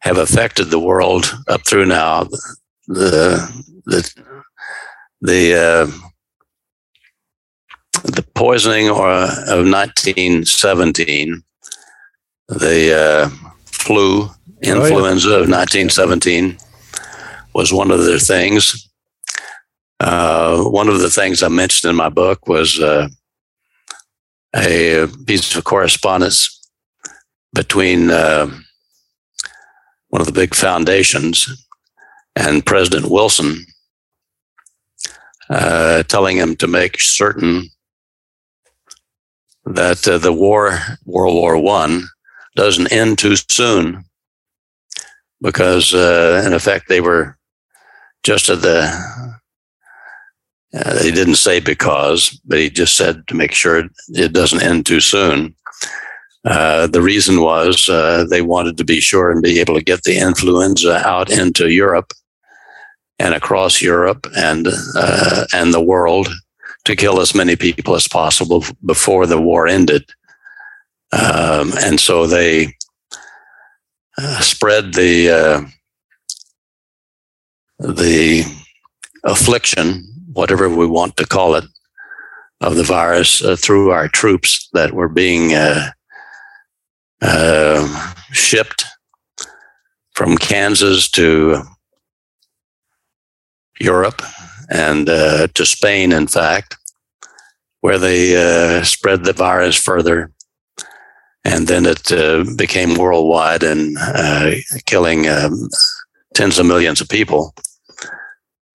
[0.00, 2.24] have affected the world up through now.
[2.88, 4.10] The the
[5.20, 5.86] the uh,
[8.04, 11.42] the poisoning or, of 1917
[12.48, 14.28] the uh, flu
[14.62, 15.42] influenza oh, yeah.
[15.42, 16.58] of 1917
[17.54, 18.88] was one of the things.
[20.00, 23.08] Uh, one of the things I mentioned in my book was uh,
[24.54, 26.60] a piece of correspondence
[27.54, 28.50] between uh,
[30.08, 31.66] one of the big foundations
[32.36, 33.64] and President Wilson,
[35.50, 37.68] uh, telling him to make certain
[39.64, 42.04] that uh, the war, World War One,
[42.56, 44.04] doesn't end too soon,
[45.40, 47.38] because uh, in effect they were
[48.22, 49.41] just at the.
[50.74, 54.86] Uh, he didn't say because, but he just said to make sure it doesn't end
[54.86, 55.54] too soon.
[56.44, 60.02] Uh, the reason was uh, they wanted to be sure and be able to get
[60.02, 62.12] the influenza out into Europe
[63.18, 66.28] and across Europe and uh, and the world
[66.84, 70.04] to kill as many people as possible before the war ended.
[71.12, 72.74] Um, and so they
[74.18, 75.60] uh, spread the uh,
[77.78, 78.44] the
[79.24, 81.64] affliction, whatever we want to call it,
[82.62, 85.90] of the virus through our troops that were being uh,
[88.30, 88.84] shipped
[90.14, 91.62] from Kansas to
[93.80, 94.22] Europe
[94.70, 96.76] and uh, to Spain, in fact,
[97.80, 100.30] where they uh, spread the virus further.
[101.44, 104.52] And then it uh, became worldwide and uh,
[104.86, 105.68] killing um,
[106.34, 107.52] tens of millions of people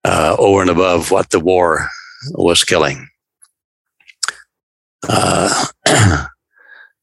[0.08, 1.86] uh, over and above what the war
[2.32, 3.06] was killing.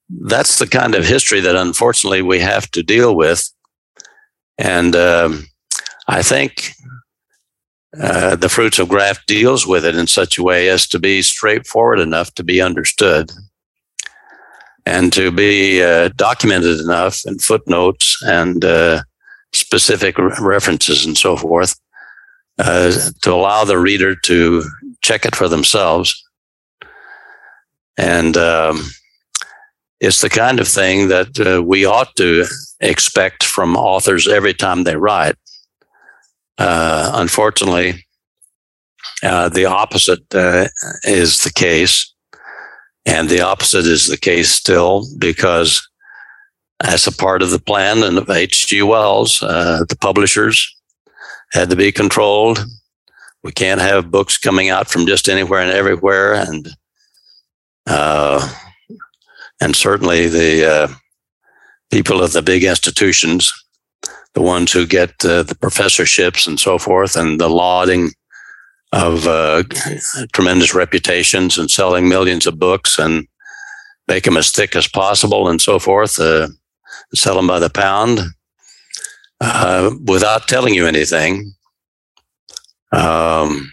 [0.09, 3.47] that's the kind of history that unfortunately we have to deal with.
[4.57, 5.45] And um,
[6.07, 6.71] I think
[8.01, 11.21] uh, the fruits of graft deals with it in such a way as to be
[11.21, 13.31] straightforward enough to be understood
[14.87, 19.03] and to be uh, documented enough in footnotes and uh,
[19.53, 21.79] specific re- references and so forth
[22.57, 22.91] uh,
[23.21, 24.63] to allow the reader to
[25.01, 26.23] check it for themselves.
[27.97, 28.89] And um,
[29.99, 32.45] it's the kind of thing that uh, we ought to
[32.79, 35.35] expect from authors every time they write.
[36.57, 38.05] Uh, unfortunately,
[39.23, 40.67] uh, the opposite uh,
[41.03, 42.13] is the case.
[43.05, 45.87] And the opposite is the case still because,
[46.83, 48.81] as a part of the plan and of H.G.
[48.81, 50.75] Wells, uh, the publishers
[51.55, 52.63] had to be controlled.
[53.43, 56.33] We can't have books coming out from just anywhere and everywhere.
[56.33, 56.67] And
[57.87, 58.53] uh,
[59.61, 60.87] and certainly the uh,
[61.91, 63.53] people of the big institutions,
[64.33, 68.11] the ones who get uh, the professorships and so forth, and the lauding
[68.91, 69.63] of uh,
[70.33, 73.27] tremendous reputations and selling millions of books and
[74.07, 76.47] make them as thick as possible and so forth, uh,
[77.13, 78.19] sell them by the pound
[79.41, 81.53] uh, without telling you anything.
[82.91, 83.71] Um,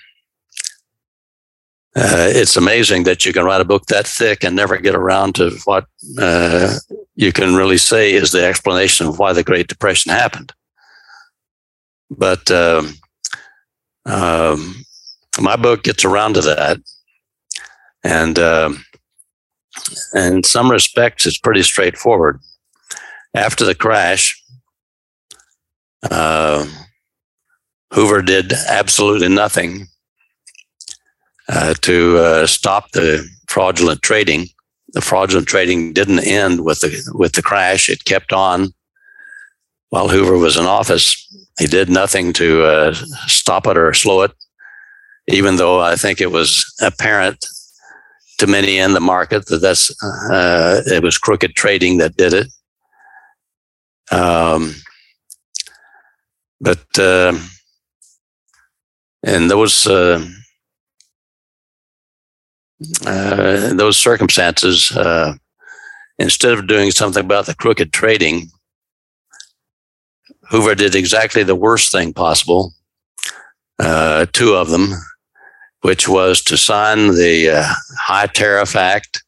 [1.95, 5.35] uh, it's amazing that you can write a book that thick and never get around
[5.35, 5.85] to what
[6.19, 6.75] uh,
[7.15, 10.53] you can really say is the explanation of why the Great Depression happened.
[12.11, 12.95] But um,
[14.07, 14.85] um,
[15.39, 16.79] my book gets around to that,
[18.03, 18.85] and um,
[20.15, 22.41] in some respects, it's pretty straightforward.
[23.35, 24.42] After the crash,
[26.11, 26.67] uh,
[27.93, 29.87] Hoover did absolutely nothing
[31.49, 34.47] uh, to uh, stop the fraudulent trading.
[34.95, 38.73] The fraudulent trading didn't end with the with the crash; it kept on
[39.91, 41.19] while Hoover was in office.
[41.59, 42.95] He did nothing to uh,
[43.27, 44.33] stop it or slow it,
[45.29, 47.45] even though I think it was apparent
[48.39, 52.47] to many in the market that that's uh, it was crooked trading that did it.
[54.11, 54.75] Um,
[56.63, 57.37] but uh,
[59.25, 60.25] in those uh,
[63.05, 65.35] uh, those circumstances, uh,
[66.19, 68.49] instead of doing something about the crooked trading,
[70.51, 72.73] Hoover did exactly the worst thing possible,
[73.81, 74.93] uh, two of them,
[75.81, 79.25] which was to sign the uh, High Tariff Act,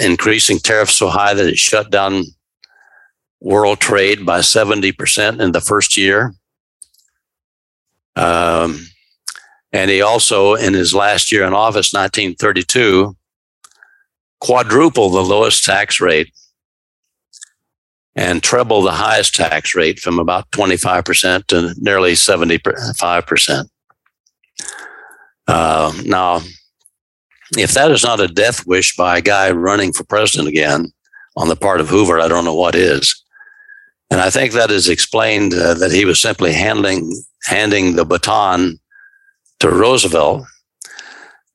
[0.00, 2.24] increasing tariffs so high that it shut down
[3.40, 6.34] world trade by 70% in the first year.
[8.16, 8.86] Um,
[9.72, 13.16] and he also, in his last year in office, 1932,
[14.40, 16.32] quadrupled the lowest tax rate
[18.16, 23.68] and trebled the highest tax rate from about 25% to nearly 75%.
[25.46, 26.40] Uh, now,
[27.56, 30.92] if that is not a death wish by a guy running for president again
[31.36, 33.24] on the part of Hoover, I don't know what is.
[34.10, 37.12] And I think that is explained uh, that he was simply handling
[37.44, 38.78] handing the baton
[39.60, 40.44] to Roosevelt,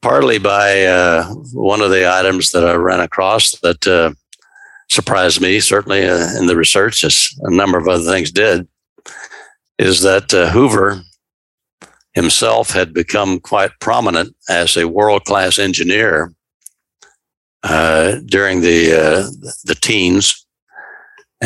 [0.01, 4.13] partly by uh, one of the items that I ran across that uh,
[4.89, 8.67] surprised me, certainly uh, in the research, as a number of other things did,
[9.77, 11.01] is that uh, Hoover
[12.13, 16.33] himself had become quite prominent as a world class engineer
[17.63, 18.87] uh, during the
[19.65, 20.44] the teens,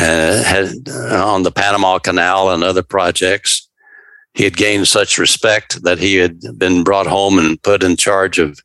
[0.00, 3.68] uh, had uh, on the Panama Canal and other projects.
[4.32, 8.38] He had gained such respect that he had been brought home and put in charge
[8.38, 8.58] of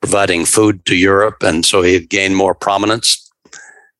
[0.00, 3.20] providing food to Europe, and so he had gained more prominence.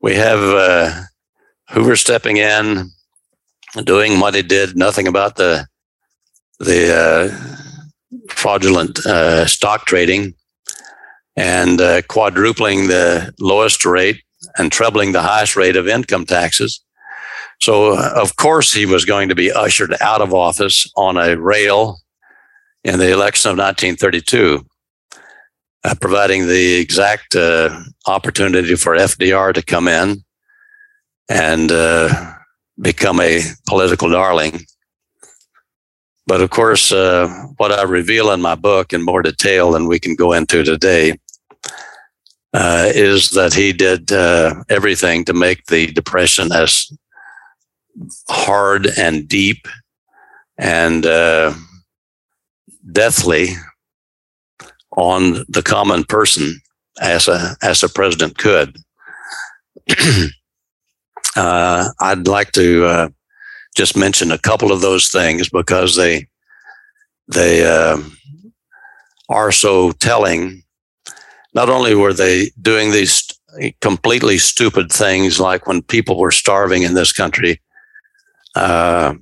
[0.00, 1.00] we have uh,
[1.70, 2.90] Hoover stepping in,
[3.84, 5.66] doing what he did, nothing about the
[6.60, 8.98] the uh, fraudulent
[9.48, 10.34] stock trading
[11.36, 14.22] and uh, quadrupling the lowest rate
[14.56, 16.80] and trebling the highest rate of income taxes.
[17.64, 21.34] So, uh, of course, he was going to be ushered out of office on a
[21.34, 21.98] rail
[22.84, 24.66] in the election of 1932,
[25.84, 27.74] uh, providing the exact uh,
[28.06, 30.22] opportunity for FDR to come in
[31.30, 32.34] and uh,
[32.82, 34.60] become a political darling.
[36.26, 39.98] But of course, uh, what I reveal in my book in more detail than we
[39.98, 41.18] can go into today
[42.52, 44.12] uh, is that he did
[44.68, 46.92] everything to make the depression as
[48.28, 49.68] hard and deep
[50.58, 51.54] and uh,
[52.92, 53.48] deathly
[54.96, 56.60] on the common person
[57.00, 58.76] as a as a president could.
[61.36, 63.08] Uh, I'd like to uh,
[63.76, 66.28] just mention a couple of those things because they
[67.26, 67.98] they uh,
[69.28, 70.62] are so telling
[71.54, 73.26] not only were they doing these
[73.80, 77.60] completely stupid things, like when people were starving in this country,
[78.54, 79.14] uh,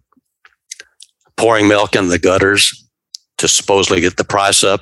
[1.37, 2.89] pouring milk in the gutters
[3.39, 4.81] to supposedly get the price up,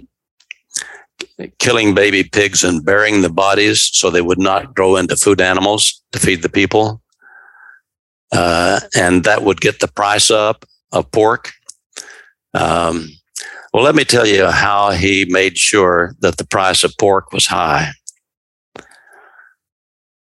[1.58, 6.02] killing baby pigs and burying the bodies so they would not grow into food animals
[6.12, 7.02] to feed the people.
[8.32, 11.52] Uh, and that would get the price up of pork.
[12.54, 13.08] Um,
[13.72, 17.46] well, let me tell you how he made sure that the price of pork was
[17.46, 17.90] high.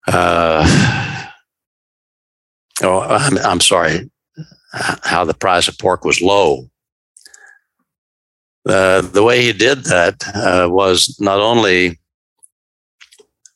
[0.07, 1.25] Uh,
[2.84, 4.09] oh, I'm, I'm sorry,
[4.72, 6.70] how the price of pork was low.
[8.67, 11.97] Uh, the way he did that uh, was not only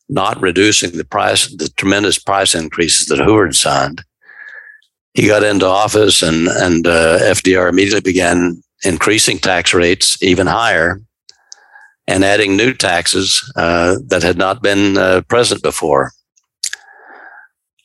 [0.09, 4.03] not reducing the price, the tremendous price increases that Hoover signed.
[5.13, 10.99] He got into office, and and uh, FDR immediately began increasing tax rates even higher
[12.07, 16.11] and adding new taxes uh, that had not been uh, present before.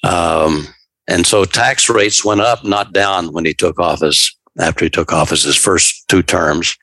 [0.03, 0.66] Um,
[1.09, 5.11] and so tax rates went up, not down, when he took office, after he took
[5.11, 6.77] office his first two terms.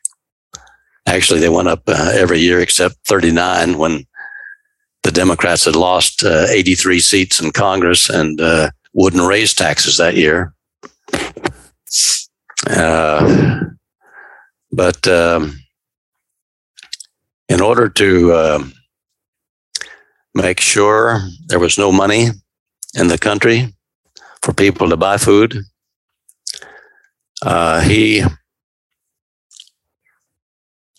[1.05, 4.03] Actually, they went up uh, every year except 39 when
[5.03, 10.15] the Democrats had lost uh, 83 seats in Congress and uh, wouldn't raise taxes that
[10.15, 10.55] year.
[12.67, 13.59] Uh,
[14.71, 15.59] but um,
[17.47, 18.63] in order to uh,
[20.33, 22.29] make sure there was no money
[22.95, 23.74] in the country
[24.45, 25.57] for people to buy food,
[27.41, 28.23] uh, he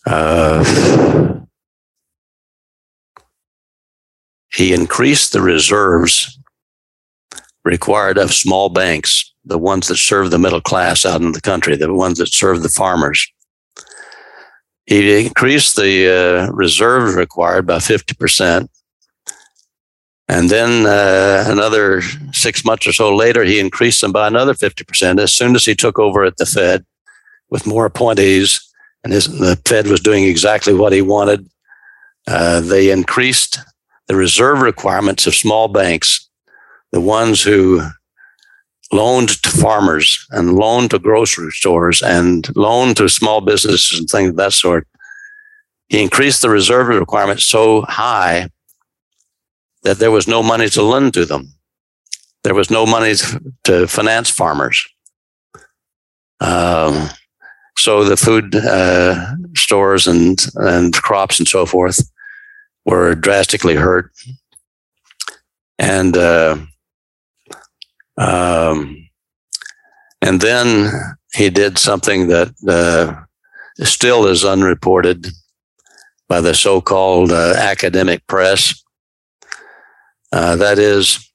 [0.05, 1.45] uh,
[4.53, 6.37] he increased the reserves
[7.65, 11.77] required of small banks, the ones that serve the middle class out in the country,
[11.77, 13.33] the ones that serve the farmers.
[14.87, 18.69] He increased the uh, reserves required by 50%.
[20.29, 22.03] And then uh, another
[22.33, 25.21] six months or so later, he increased them by another 50%.
[25.21, 26.85] As soon as he took over at the Fed
[27.49, 28.61] with more appointees,
[29.05, 31.49] and his, the Fed was doing exactly what he wanted,
[32.27, 33.61] uh, they increased
[34.09, 36.29] the reserve requirements of small banks,
[36.91, 37.83] the ones who
[38.93, 44.31] loaned to farmers and loaned to grocery stores and loaned to small businesses and things
[44.31, 44.89] of that sort.
[45.89, 48.49] He increased the reserve requirements so high
[49.87, 51.49] that there was no money to lend to them.
[52.43, 53.15] There was no money
[53.63, 54.85] to finance farmers.
[56.41, 57.09] Um,
[57.79, 62.01] so the food uh, stores and, and crops and so forth
[62.85, 64.11] were drastically hurt.
[65.79, 66.57] And uh,
[68.19, 69.09] um,
[70.21, 70.91] and then
[71.33, 75.29] he did something that uh, still is unreported
[76.29, 78.83] by the so-called uh, academic press.
[80.37, 81.33] Uh, that is,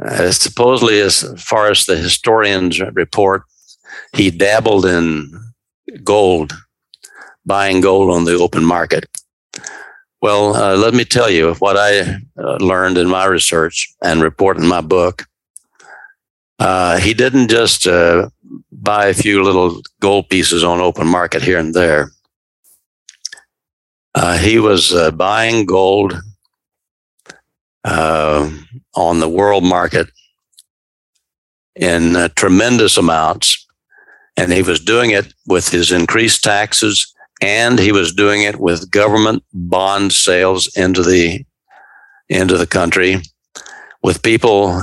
[0.00, 3.42] uh, supposedly, as far as the historians report,
[4.12, 5.28] he dabbled in
[6.04, 6.52] gold,
[7.44, 9.06] buying gold on the open market.
[10.22, 14.56] Well, uh, let me tell you what I uh, learned in my research and report
[14.56, 15.24] in my book.
[16.60, 17.88] Uh, he didn't just
[18.70, 22.12] buy a few little gold pieces on open market here and there.
[24.14, 26.20] Uh, he was uh, buying gold
[27.84, 30.08] on the world market
[31.76, 33.66] in tremendous amounts,
[34.36, 38.90] and he was doing it with his increased taxes and he was doing it with
[38.90, 41.44] government bond sales into the
[42.28, 43.16] into the country
[44.02, 44.80] with people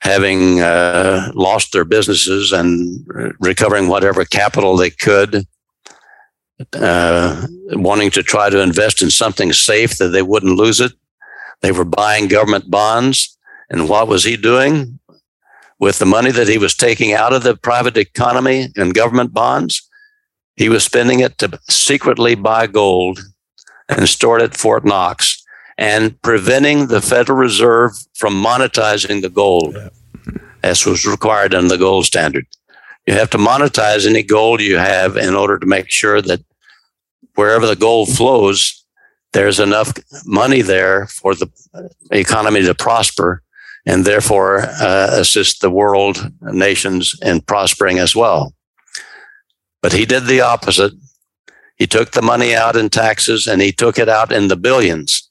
[0.00, 3.04] having uh, lost their businesses and
[3.40, 5.44] recovering whatever capital they could
[6.74, 10.92] uh, wanting to try to invest in something safe that they wouldn't lose it
[11.62, 13.36] they were buying government bonds
[13.70, 14.98] and what was he doing
[15.78, 19.86] with the money that he was taking out of the private economy and government bonds
[20.56, 23.20] he was spending it to secretly buy gold
[23.88, 25.44] and store it at Fort Knox
[25.78, 29.76] and preventing the Federal Reserve from monetizing the gold
[30.62, 32.46] as was required under the gold standard.
[33.06, 36.40] You have to monetize any gold you have in order to make sure that
[37.34, 38.84] wherever the gold flows,
[39.32, 39.92] there's enough
[40.24, 41.50] money there for the
[42.10, 43.42] economy to prosper
[43.84, 48.52] and therefore uh, assist the world nations in prospering as well.
[49.82, 50.92] But he did the opposite.
[51.76, 55.30] He took the money out in taxes and he took it out in the billions.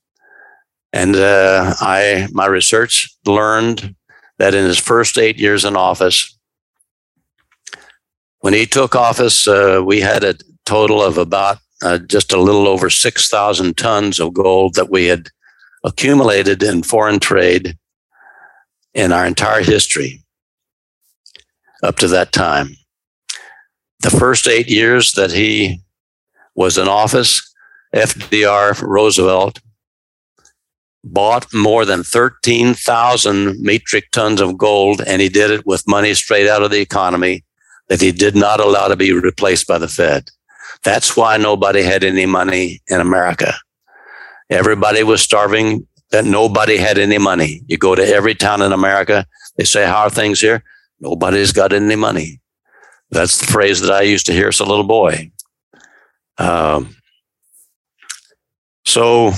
[0.94, 3.96] And uh, I, my research learned
[4.38, 6.38] that in his first eight years in office,
[8.40, 10.36] when he took office, uh, we had a
[10.66, 15.30] total of about uh, just a little over 6,000 tons of gold that we had
[15.84, 17.78] accumulated in foreign trade
[18.94, 20.22] in our entire history
[21.84, 22.76] up to that time
[24.06, 25.82] the first eight years that he
[26.54, 27.42] was in office,
[27.94, 29.60] FDR Roosevelt
[31.04, 36.48] bought more than 13,000 metric tons of gold, and he did it with money straight
[36.48, 37.44] out of the economy
[37.90, 40.30] that he did not allow to be replaced by the Fed.
[40.84, 43.54] That's why nobody had any money in America.
[44.50, 47.62] Everybody was starving, that nobody had any money.
[47.68, 49.26] You go to every town in America,
[49.58, 50.64] they say, How are things here?
[51.00, 52.40] Nobody's got any money.
[53.12, 55.32] That's the phrase that I used to hear as a little boy.
[56.38, 56.96] Um,
[58.86, 59.32] so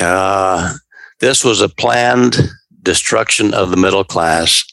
[0.00, 0.74] uh,
[1.20, 2.38] this was a planned
[2.82, 4.64] destruction of the middle class,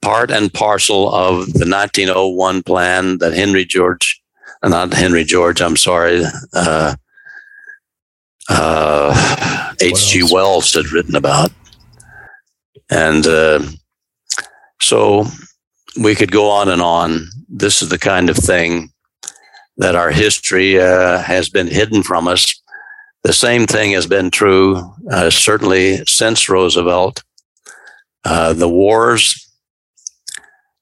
[0.00, 4.17] part and parcel of the 1901 plan that Henry George,
[4.64, 6.22] not Henry George, I'm sorry,
[6.54, 6.94] uh,
[8.48, 10.28] uh, H.G.
[10.32, 10.72] Wells.
[10.74, 11.50] Had written about.
[12.90, 13.60] And uh,
[14.80, 15.26] so
[16.00, 17.28] we could go on and on.
[17.48, 18.90] This is the kind of thing
[19.76, 22.60] that our history uh, has been hidden from us
[23.24, 27.22] the same thing has been true, uh, certainly since Roosevelt.
[28.24, 29.52] Uh, the wars,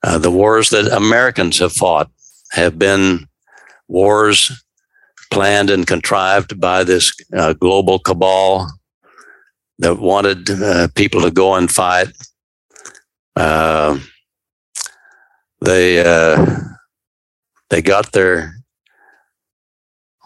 [0.03, 2.11] uh, the wars that Americans have fought,
[2.53, 3.27] have been
[3.89, 4.65] wars
[5.31, 8.71] planned and contrived by this uh, global cabal
[9.79, 12.09] that wanted uh, people to go and fight.
[13.35, 13.99] Uh,
[15.61, 16.03] they
[17.71, 18.57] they got their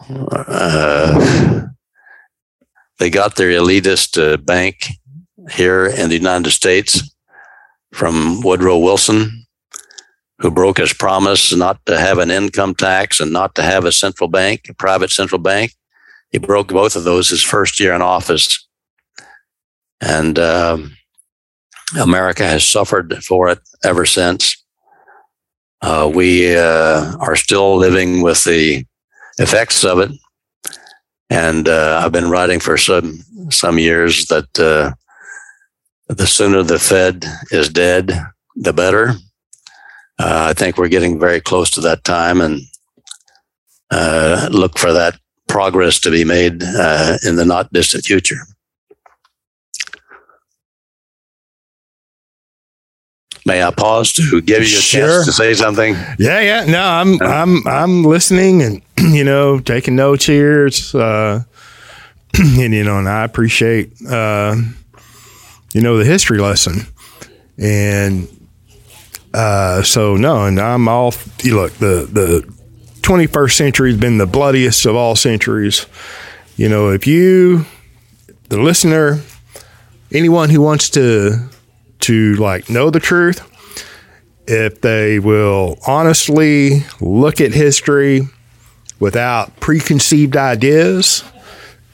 [0.09, 1.61] uh,
[2.99, 4.89] they got their elitist uh, bank
[5.51, 7.15] here in the United States
[7.93, 9.40] from Woodrow Wilson,
[10.41, 13.91] who broke his promise not to have an income tax and not to have a
[13.91, 15.73] central bank, a private central bank.
[16.31, 18.67] He broke both of those his first year in office.
[20.01, 20.97] And um,
[21.99, 24.57] America has suffered for it ever since.
[25.81, 28.85] Uh, we uh, are still living with the
[29.37, 30.11] effects of it.
[31.29, 33.19] And uh, I've been writing for some
[33.49, 34.93] some years that uh,
[36.07, 38.11] the sooner the Fed is dead,
[38.55, 39.15] the better.
[40.21, 42.61] Uh, I think we're getting very close to that time, and
[43.89, 48.37] uh, look for that progress to be made uh, in the not distant future.
[53.47, 55.07] May I pause to give you a sure.
[55.07, 55.95] chance to say something?
[56.19, 56.65] Yeah, yeah.
[56.65, 58.81] No, I'm I'm I'm listening and
[59.15, 60.67] you know taking notes here.
[60.67, 61.41] It's uh,
[62.37, 64.55] and you know, and I appreciate uh,
[65.73, 66.85] you know the history lesson,
[67.57, 68.27] and
[69.33, 71.13] uh, so no, and I'm all
[71.43, 72.53] you look the the
[73.01, 75.85] 21st century has been the bloodiest of all centuries.
[76.55, 77.65] You know, if you
[78.49, 79.21] the listener,
[80.11, 81.49] anyone who wants to
[82.01, 83.41] to like know the truth,
[84.47, 88.27] if they will honestly look at history
[88.99, 91.23] without preconceived ideas,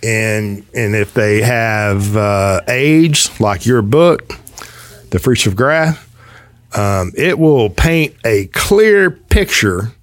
[0.01, 4.27] and and if they have uh, age like your book,
[5.11, 6.06] The Fruits of Graft,
[6.75, 9.93] um, it will paint a clear picture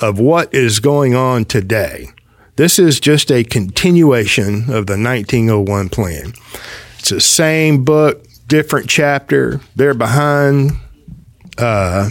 [0.00, 2.08] of what is going on today.
[2.56, 6.32] This is just a continuation of the 1901 plan.
[6.98, 9.60] It's the same book, different chapter.
[9.76, 10.72] They're behind
[11.56, 12.10] uh,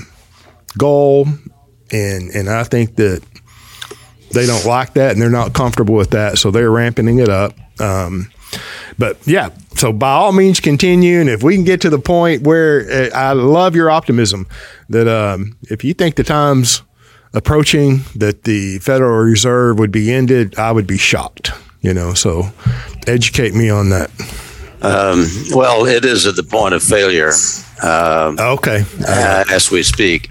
[0.78, 1.28] goal,
[1.92, 3.22] and and I think that
[4.32, 7.54] they don't like that and they're not comfortable with that, so they're ramping it up.
[7.80, 8.30] Um,
[8.98, 11.20] but yeah, so by all means, continue.
[11.20, 14.48] And if we can get to the point where uh, I love your optimism
[14.90, 16.82] that um, if you think the time's
[17.34, 21.52] approaching that the Federal Reserve would be ended, I would be shocked.
[21.82, 22.50] You know, so
[23.06, 24.10] educate me on that.
[24.82, 27.32] Um, well, it is at the point of failure.
[27.84, 28.84] Um, okay.
[29.08, 30.30] Uh, as we speak,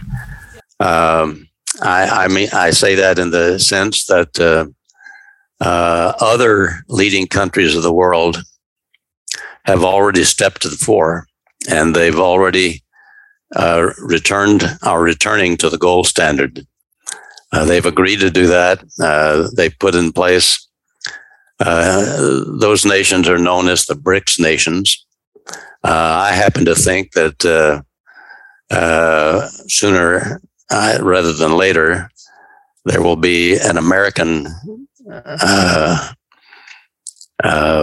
[0.80, 1.48] um,
[1.82, 4.66] I, I, mean, I say that in the sense that uh,
[5.60, 8.42] uh, other leading countries of the world
[9.64, 11.26] have already stepped to the fore,
[11.68, 12.82] and they've already
[13.54, 16.66] uh, returned, are returning to the gold standard.
[17.52, 18.82] Uh, they've agreed to do that.
[19.00, 20.66] Uh, they put in place
[21.60, 25.06] uh, those nations are known as the BRICS nations.
[25.82, 27.82] Uh, I happen to think that uh,
[28.74, 30.40] uh sooner
[30.70, 32.10] rather than later,
[32.84, 34.48] there will be an American
[35.10, 36.12] uh,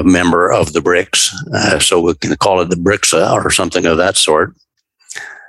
[0.06, 1.82] member of the BRICS.
[1.82, 4.54] so we can call it the BRICSA or something of that sort.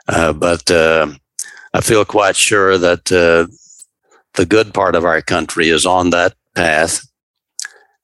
[0.06, 6.34] but I feel quite sure that the good part of our country is on that
[6.54, 7.06] path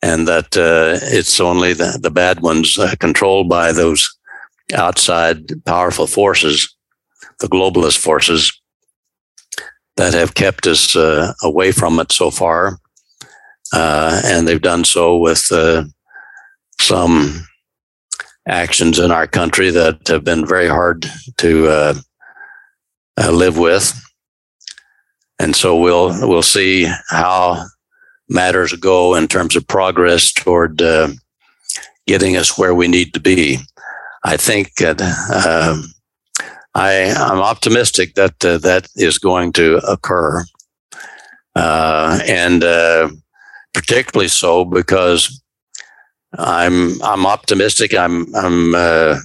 [0.03, 4.09] and that uh, it's only the, the bad ones uh, controlled by those
[4.73, 6.75] outside powerful forces,
[7.41, 8.53] the globalist forces,
[9.97, 12.79] that have kept us uh, away from it so far.
[13.73, 15.85] Uh, and they've done so with uh,
[16.81, 17.47] some
[18.49, 21.07] actions in our country that have been very hard
[21.39, 21.95] to uh,
[23.31, 23.93] live with.
[25.39, 27.65] And so we'll we'll see how
[28.29, 31.09] matters go in terms of progress toward uh,
[32.07, 33.59] getting us where we need to be.
[34.23, 35.85] I think that um,
[36.75, 40.45] I, am optimistic that uh, that is going to occur,
[41.57, 43.09] uh, and uh,
[43.75, 45.43] particularly so because
[46.39, 47.95] I'm I'm optimistic.
[47.95, 49.19] I'm I'm uh,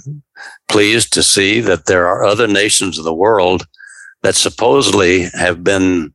[0.68, 3.68] pleased to see that there are other nations of the world
[4.24, 6.14] that supposedly have been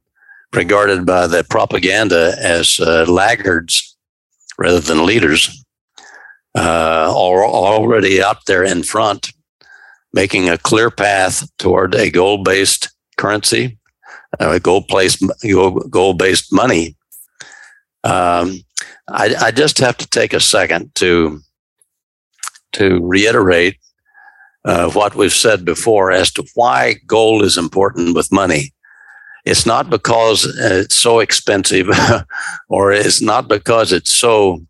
[0.52, 3.96] regarded by the propaganda as uh, laggards
[4.60, 5.64] rather than leaders,
[6.54, 9.32] uh, are already out there in front,
[10.12, 13.78] making a clear path toward a gold based currency,
[14.38, 15.24] a gold based
[15.88, 16.96] gold based money.
[18.04, 18.60] Um,
[19.08, 21.40] I, I just have to take a second to
[22.72, 23.76] to reiterate
[24.64, 28.72] uh, what we've said before as to why gold is important with money.
[29.44, 31.88] It's not because it's so expensive,
[32.68, 34.60] or it's not because it's so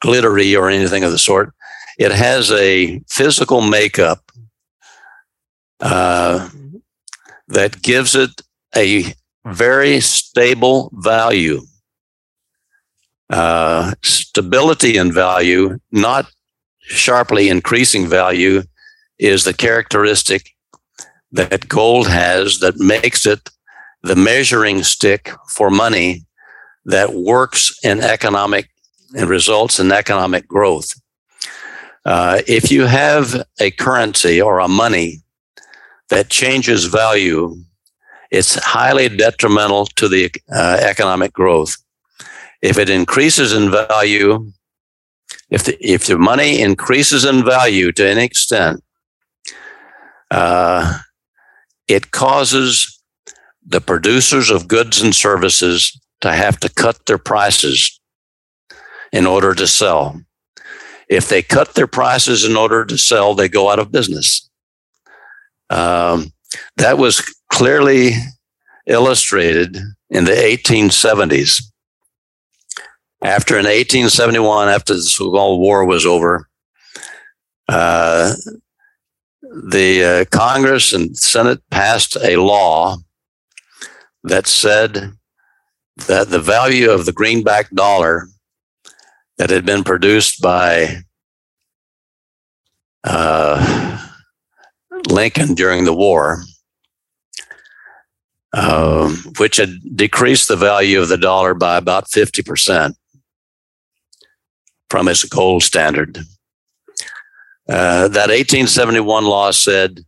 [0.00, 1.52] glittery or anything of the sort.
[1.98, 4.32] It has a physical makeup
[5.80, 6.48] uh,
[7.48, 8.40] that gives it
[8.74, 9.04] a
[9.46, 11.60] very stable value.
[13.30, 16.26] Uh, stability in value, not
[16.80, 18.62] sharply increasing value,
[19.18, 20.54] is the characteristic
[21.32, 23.50] that gold has that makes it
[24.02, 26.24] the measuring stick for money
[26.86, 28.70] that works in economic
[29.16, 30.94] and results in economic growth.
[32.04, 35.18] Uh, if you have a currency or a money
[36.08, 37.54] that changes value,
[38.30, 41.76] it's highly detrimental to the uh, economic growth.
[42.60, 44.50] If it increases in value,
[45.50, 48.82] if the, if the money increases in value to any extent,
[50.30, 50.98] uh,
[51.86, 53.00] it causes
[53.66, 58.00] the producers of goods and services to have to cut their prices
[59.12, 60.20] in order to sell.
[61.08, 64.48] If they cut their prices in order to sell, they go out of business.
[65.70, 66.32] Um,
[66.76, 68.12] that was clearly
[68.86, 69.76] illustrated
[70.10, 71.62] in the 1870s.
[73.22, 76.48] After in 1871, after the so-called war was over,
[77.68, 78.32] uh,
[79.42, 82.96] the uh, Congress and Senate passed a law
[84.22, 85.12] that said
[86.06, 88.28] that the value of the greenback dollar
[89.36, 90.98] that had been produced by
[93.02, 93.98] uh,
[95.08, 96.42] Lincoln during the war,
[98.52, 102.94] uh, which had decreased the value of the dollar by about 50%
[104.90, 106.18] from its gold standard.
[107.68, 110.00] Uh, that 1871 law said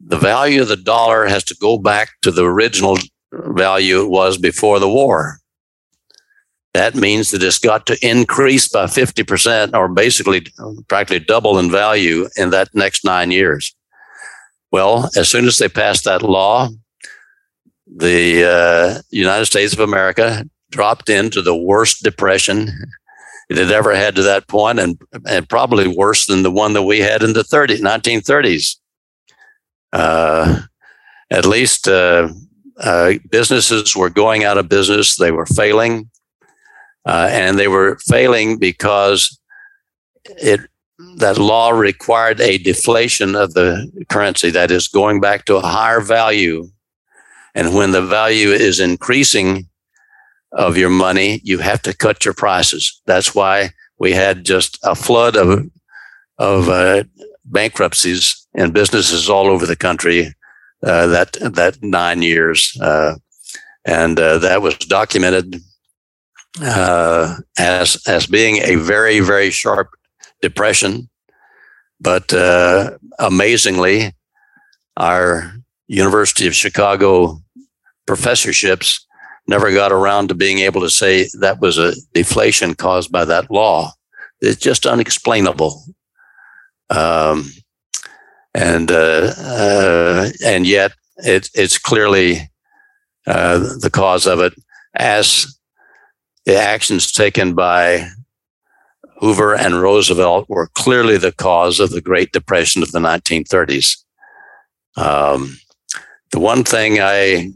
[0.00, 2.96] the value of the dollar has to go back to the original
[3.32, 5.38] value it was before the war.
[6.74, 10.46] That means that it's got to increase by 50% or basically
[10.86, 13.74] practically double in value in that next nine years.
[14.70, 16.68] Well, as soon as they passed that law,
[17.86, 22.70] the uh, United States of America dropped into the worst depression
[23.48, 26.82] it had ever had to that point and, and probably worse than the one that
[26.82, 28.76] we had in the 30, 1930s.
[29.92, 30.60] Uh,
[31.30, 32.28] at least uh,
[32.80, 35.16] uh, businesses were going out of business.
[35.16, 36.10] They were failing.
[37.06, 39.38] Uh, and they were failing because
[40.26, 40.60] it
[41.16, 46.00] that law required a deflation of the currency, that is, going back to a higher
[46.00, 46.68] value.
[47.54, 49.68] And when the value is increasing,
[50.52, 53.00] of your money, you have to cut your prices.
[53.06, 55.70] That's why we had just a flood of
[56.38, 57.02] of uh,
[57.44, 60.34] bankruptcies and businesses all over the country
[60.84, 63.14] uh, that that nine years, uh,
[63.84, 65.56] and uh, that was documented
[66.62, 69.90] uh, as as being a very very sharp
[70.40, 71.08] depression.
[72.00, 74.14] But uh, amazingly,
[74.96, 75.52] our
[75.88, 77.42] University of Chicago
[78.06, 79.04] professorships
[79.48, 83.50] never got around to being able to say that was a deflation caused by that
[83.50, 83.92] law.
[84.40, 85.82] It's just unexplainable.
[86.90, 87.50] Um,
[88.54, 92.50] and uh, uh, and yet it, it's clearly
[93.26, 94.54] uh, the cause of it,
[94.94, 95.58] as
[96.44, 98.08] the actions taken by
[99.20, 103.96] Hoover and Roosevelt were clearly the cause of the Great Depression of the 1930s.
[104.96, 105.58] Um,
[106.32, 107.52] the one thing I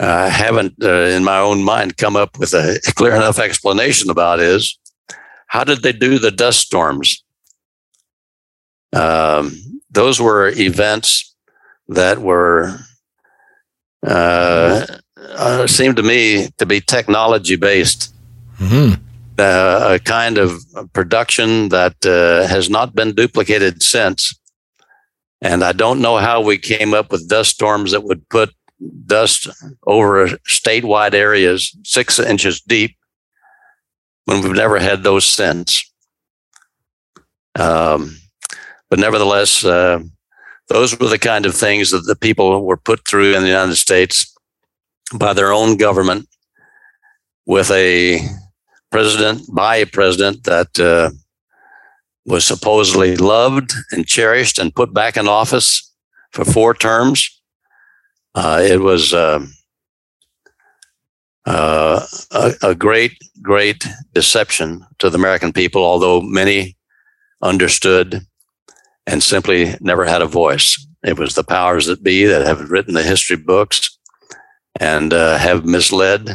[0.00, 4.40] I haven't, uh, in my own mind, come up with a clear enough explanation about
[4.40, 4.78] is
[5.46, 7.22] how did they do the dust storms?
[8.92, 9.52] Um,
[9.90, 11.34] those were events
[11.88, 12.78] that were
[14.06, 14.86] uh,
[15.16, 18.14] uh, seemed to me to be technology based.
[18.58, 19.02] Mm-hmm.
[19.38, 20.52] Uh, a kind of
[20.92, 24.38] production that uh, has not been duplicated since.
[25.40, 28.50] And I don't know how we came up with dust storms that would put
[29.06, 29.48] dust
[29.86, 32.96] over statewide areas six inches deep
[34.24, 35.90] when we've never had those since.
[37.58, 38.16] Um,
[38.88, 40.00] but nevertheless, uh,
[40.68, 43.76] those were the kind of things that the people were put through in the United
[43.76, 44.34] States
[45.14, 46.28] by their own government
[47.46, 48.20] with a
[48.90, 51.10] president, by a president that uh,
[52.24, 55.92] was supposedly loved and cherished and put back in office
[56.30, 57.39] for four terms
[58.34, 59.44] uh, it was uh,
[61.46, 66.76] uh, a, a, great, great deception to the American people, although many
[67.42, 68.20] understood
[69.06, 70.86] and simply never had a voice.
[71.02, 73.98] It was the powers that be that have written the history books
[74.78, 76.28] and uh, have misled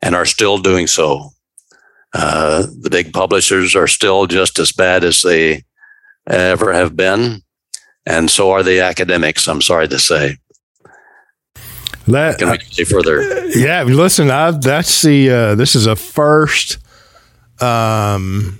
[0.00, 1.30] and are still doing so.
[2.14, 5.64] Uh, the big publishers are still just as bad as they
[6.28, 7.42] ever have been,
[8.06, 9.46] and so are the academics.
[9.46, 10.36] I'm sorry to say.
[12.10, 13.48] That, Can see further?
[13.48, 16.78] Yeah, listen, I, that's the uh, this is a first,
[17.60, 18.58] um,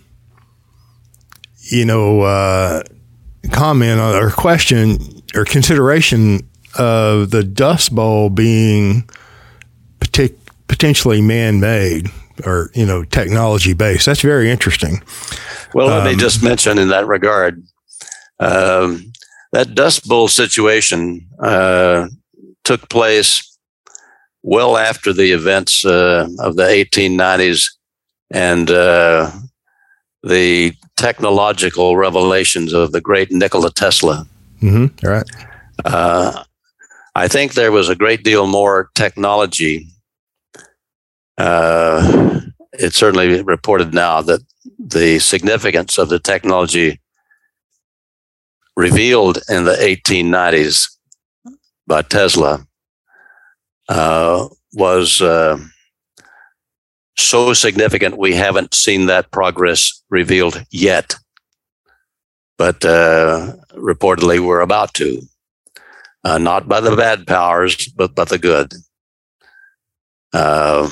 [1.70, 2.82] you know, uh,
[3.52, 4.98] comment or question
[5.34, 6.40] or consideration
[6.78, 9.08] of the Dust Bowl being
[10.00, 10.36] partic-
[10.68, 12.08] potentially man-made
[12.44, 14.06] or you know technology based.
[14.06, 15.02] That's very interesting.
[15.74, 17.62] Well, let um, me just mention in that regard
[18.38, 19.12] um,
[19.52, 22.08] that Dust Bowl situation uh,
[22.70, 23.58] took place
[24.44, 27.66] well after the events uh, of the 1890s
[28.30, 29.28] and uh,
[30.22, 34.24] the technological revelations of the great Nikola Tesla.
[34.62, 35.04] Mm-hmm.
[35.04, 35.28] All right.
[35.84, 36.44] Uh,
[37.16, 39.88] I think there was a great deal more technology.
[41.38, 42.40] Uh,
[42.74, 44.42] it's certainly reported now that
[44.78, 47.00] the significance of the technology
[48.76, 50.88] revealed in the 1890s
[51.90, 52.64] by Tesla
[53.88, 55.58] uh, was uh,
[57.18, 61.16] so significant we haven't seen that progress revealed yet.
[62.56, 65.20] But uh, reportedly, we're about to.
[66.22, 68.72] Uh, not by the bad powers, but by the good.
[70.32, 70.88] Uh,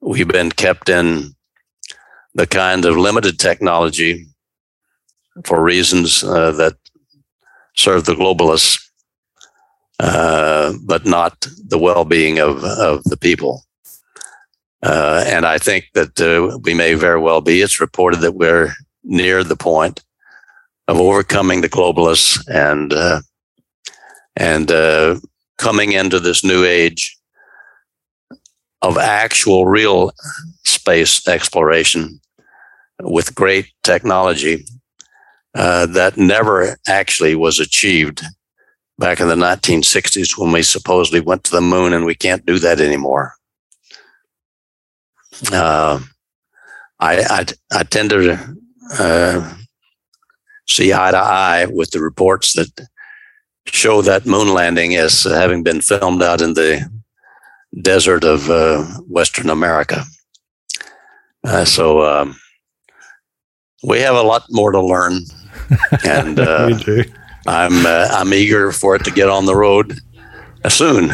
[0.00, 1.34] we've been kept in
[2.34, 4.26] the kind of limited technology
[5.44, 6.74] for reasons uh, that
[7.76, 8.89] serve the globalists,
[10.00, 13.62] uh, but not the well-being of of the people.
[14.82, 17.60] Uh, and I think that uh, we may very well be.
[17.60, 18.72] It's reported that we're
[19.04, 20.02] near the point
[20.88, 23.20] of overcoming the globalists and uh,
[24.36, 25.16] and uh,
[25.58, 27.16] coming into this new age
[28.80, 30.12] of actual real
[30.64, 32.18] space exploration
[33.02, 34.64] with great technology
[35.54, 38.22] uh, that never actually was achieved
[39.00, 42.58] back in the 1960s when we supposedly went to the moon and we can't do
[42.58, 43.34] that anymore.
[45.50, 45.98] Uh,
[47.00, 48.38] I, I, I tend to
[48.98, 49.54] uh,
[50.68, 52.86] see eye to eye with the reports that
[53.66, 56.86] show that moon landing as having been filmed out in the
[57.80, 60.04] desert of uh, Western America.
[61.42, 62.36] Uh, so um,
[63.82, 65.20] we have a lot more to learn,
[66.04, 66.78] and uh,
[67.46, 69.98] I'm uh, I'm eager for it to get on the road
[70.68, 71.10] soon.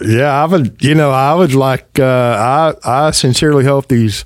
[0.00, 0.82] Yeah, I would.
[0.82, 1.98] You know, I would like.
[1.98, 4.24] Uh, I I sincerely hope these,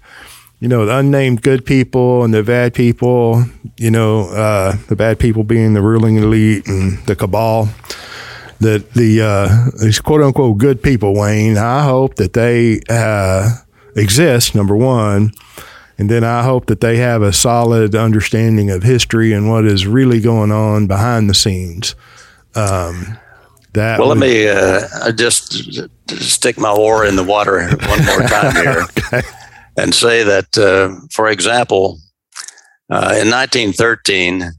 [0.60, 3.44] you know, the unnamed good people and the bad people.
[3.76, 7.68] You know, uh, the bad people being the ruling elite and the cabal.
[8.60, 11.58] That the uh, these quote unquote good people, Wayne.
[11.58, 13.50] I hope that they uh,
[13.96, 14.54] exist.
[14.54, 15.32] Number one.
[15.96, 19.86] And then I hope that they have a solid understanding of history and what is
[19.86, 21.94] really going on behind the scenes.
[22.54, 23.18] Um,
[23.74, 28.54] that well, let me uh, just stick my oar in the water one more time
[28.62, 29.22] here okay.
[29.76, 31.98] and say that, uh, for example,
[32.90, 34.52] uh, in 1913,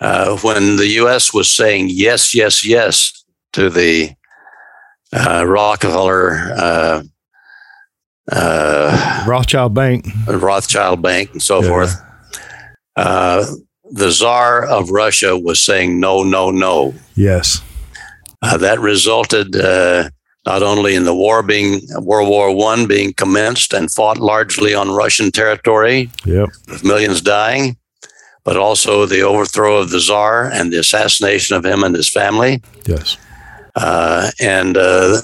[0.00, 1.34] uh, when the U.S.
[1.34, 4.12] was saying yes, yes, yes to the
[5.12, 7.02] uh, Rockefeller
[8.30, 11.68] uh, Rothschild Bank, Rothschild Bank, and so yeah.
[11.68, 12.02] forth.
[13.94, 16.94] the Czar of Russia was saying no, no, no.
[17.14, 17.62] Yes
[18.42, 20.10] uh, that resulted uh,
[20.44, 24.90] not only in the war being World War One being commenced and fought largely on
[24.90, 26.48] Russian territory, yep.
[26.68, 27.76] with millions dying,
[28.44, 32.60] but also the overthrow of the Tsar and the assassination of him and his family.
[32.86, 33.16] Yes,
[33.76, 35.20] uh, and uh,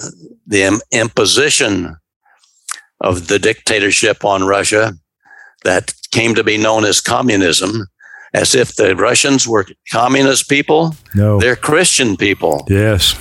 [0.47, 1.97] the Im- imposition
[3.01, 4.93] of the dictatorship on Russia
[5.63, 7.87] that came to be known as communism
[8.33, 10.95] as if the Russians were communist people.
[11.15, 12.65] No, they're Christian people.
[12.69, 13.15] Yes.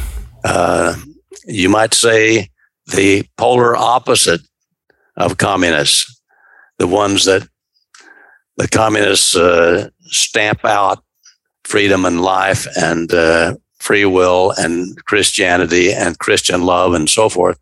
[0.45, 0.95] Uh,
[1.47, 2.51] you might say
[2.87, 4.41] the polar opposite
[5.17, 6.21] of communists,
[6.79, 7.49] the ones that
[8.57, 11.03] the communists uh, stamp out
[11.65, 17.59] freedom and life and uh, free will and Christianity and Christian love and so forth,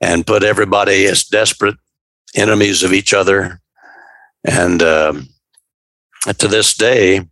[0.00, 1.76] and put everybody as desperate
[2.34, 3.60] enemies of each other.
[4.44, 5.28] And um,
[6.38, 7.22] to this day,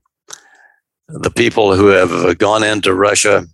[1.08, 3.46] the people who have gone into Russia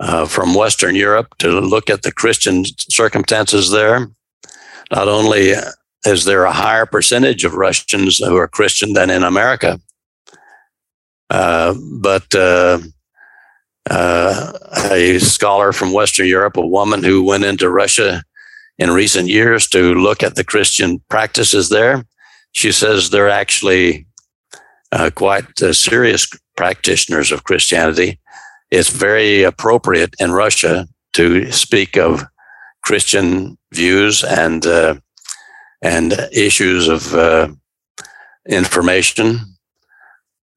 [0.00, 4.08] uh, from Western Europe to look at the Christian circumstances there.
[4.90, 5.52] Not only
[6.06, 9.78] is there a higher percentage of Russians who are Christian than in America,
[11.28, 12.78] uh, but uh,
[13.90, 14.52] uh,
[14.92, 18.22] a scholar from Western Europe, a woman who went into Russia
[18.78, 22.04] in recent years to look at the Christian practices there,
[22.52, 24.06] she says they're actually
[24.92, 26.26] uh, quite uh, serious
[26.56, 28.18] practitioners of Christianity.
[28.70, 32.24] It's very appropriate in Russia to speak of
[32.82, 34.94] Christian views and uh,
[35.82, 37.48] and issues of uh,
[38.48, 39.40] information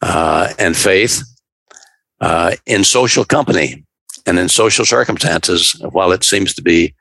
[0.02, 1.24] uh, and faith
[2.24, 3.84] uh, in social company
[4.26, 5.76] and in social circumstances.
[5.92, 6.94] While it seems to be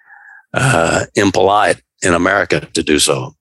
[0.53, 3.35] uh, impolite in America to do so,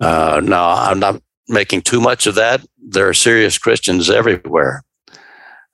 [0.00, 2.64] uh, now I'm not making too much of that.
[2.78, 4.84] There are serious Christians everywhere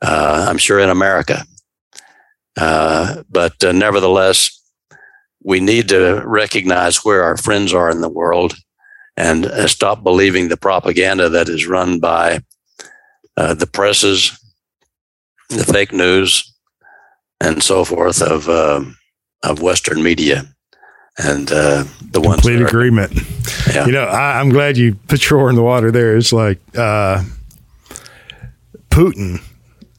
[0.02, 1.44] uh, I'm sure in America.
[2.60, 4.60] Uh, but uh, nevertheless,
[5.42, 8.54] we need to recognize where our friends are in the world
[9.16, 12.40] and stop believing the propaganda that is run by
[13.36, 14.38] uh, the presses,
[15.56, 16.52] the fake news,
[17.40, 18.96] and so forth of um,
[19.42, 20.46] of Western media
[21.18, 22.40] and uh, the ones.
[22.40, 23.12] Complete agreement.
[23.72, 23.86] Yeah.
[23.86, 25.90] You know, I, am glad you put your oar in the water.
[25.90, 27.22] There, it's like uh,
[28.90, 29.42] Putin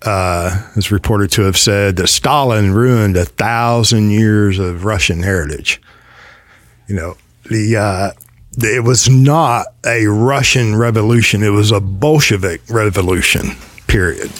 [0.01, 5.81] uh, is reported to have said that Stalin ruined a thousand years of Russian heritage.
[6.87, 7.17] You know,
[7.49, 8.11] the uh,
[8.57, 13.51] it was not a Russian revolution; it was a Bolshevik revolution.
[13.87, 14.31] Period.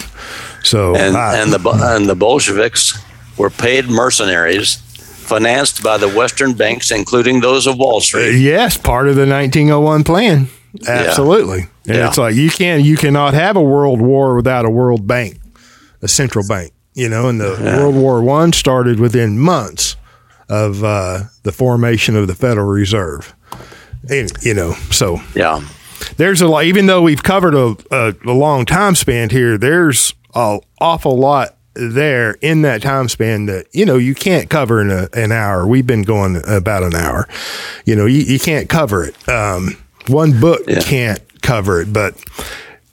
[0.64, 2.98] So, and, I, and the and the Bolsheviks
[3.38, 8.36] were paid mercenaries financed by the Western banks, including those of Wall Street.
[8.36, 10.48] Uh, yes, part of the 1901 plan.
[10.88, 11.68] Absolutely.
[11.86, 11.96] Yeah.
[11.96, 12.08] Yeah.
[12.08, 15.38] it's like you can you cannot have a world war without a world bank
[16.04, 16.72] a central bank.
[16.94, 17.80] You know, and the yeah.
[17.80, 19.96] World War One started within months
[20.48, 23.34] of uh, the formation of the Federal Reserve.
[24.08, 25.68] And you know, so yeah,
[26.18, 26.66] there's a lot.
[26.66, 31.56] Even though we've covered a, a, a long time span here, there's an awful lot
[31.76, 35.68] there in that time span that you know you can't cover in a, an hour.
[35.68, 37.28] We've been going about an hour.
[37.86, 39.30] You know, you, you can't cover it.
[39.30, 39.78] Um,
[40.08, 40.82] one book yeah.
[40.82, 42.16] can't cover it, but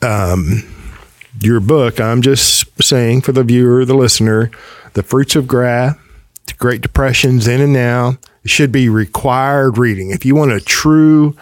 [0.03, 0.63] um,
[1.41, 4.51] your book, I'm just saying for the viewer, the listener,
[4.95, 6.01] The Fruits of Graft,
[6.47, 10.11] The Great Depressions Then and Now, should be required reading.
[10.11, 11.37] If you want a true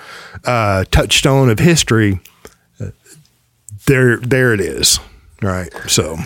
[0.44, 2.20] uh, touchstone of history,
[2.80, 2.90] uh,
[3.86, 4.98] there, there it is.
[5.42, 5.72] Right.
[5.86, 6.16] So,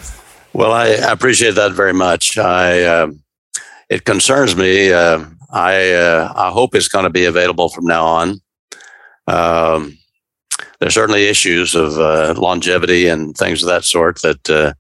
[0.53, 2.39] well, I appreciate that very much.
[2.39, 3.09] I, uh,
[3.91, 4.93] it concerns me.
[4.93, 8.41] Uh, I, uh, I hope it's going to be available from now on.
[9.27, 9.99] Um,
[10.81, 14.73] there's certainly issues of uh, longevity and things of that sort that uh,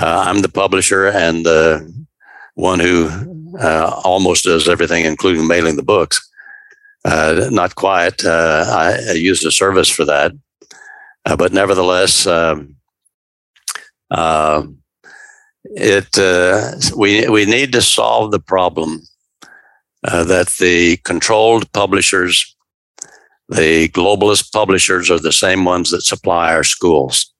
[0.00, 2.04] uh, I'm the publisher and the
[2.54, 3.08] one who
[3.58, 6.28] uh, almost does everything, including mailing the books.
[7.04, 8.24] Uh, not quite.
[8.24, 10.32] Uh, I, I, used a service for that,
[11.36, 12.76] but nevertheless, um,
[15.64, 19.02] it we we need to solve the problem
[20.02, 22.56] that the controlled publishers
[23.52, 27.32] the globalist publishers are the same ones that supply our schools.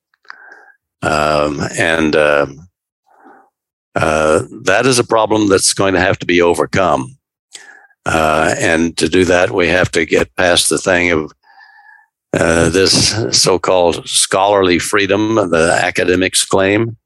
[1.01, 2.45] Um, and uh,
[3.95, 7.17] uh, that is a problem that's going to have to be overcome.
[8.05, 11.31] Uh, and to do that, we have to get past the thing of
[12.33, 16.97] uh, this so called scholarly freedom, the academics claim.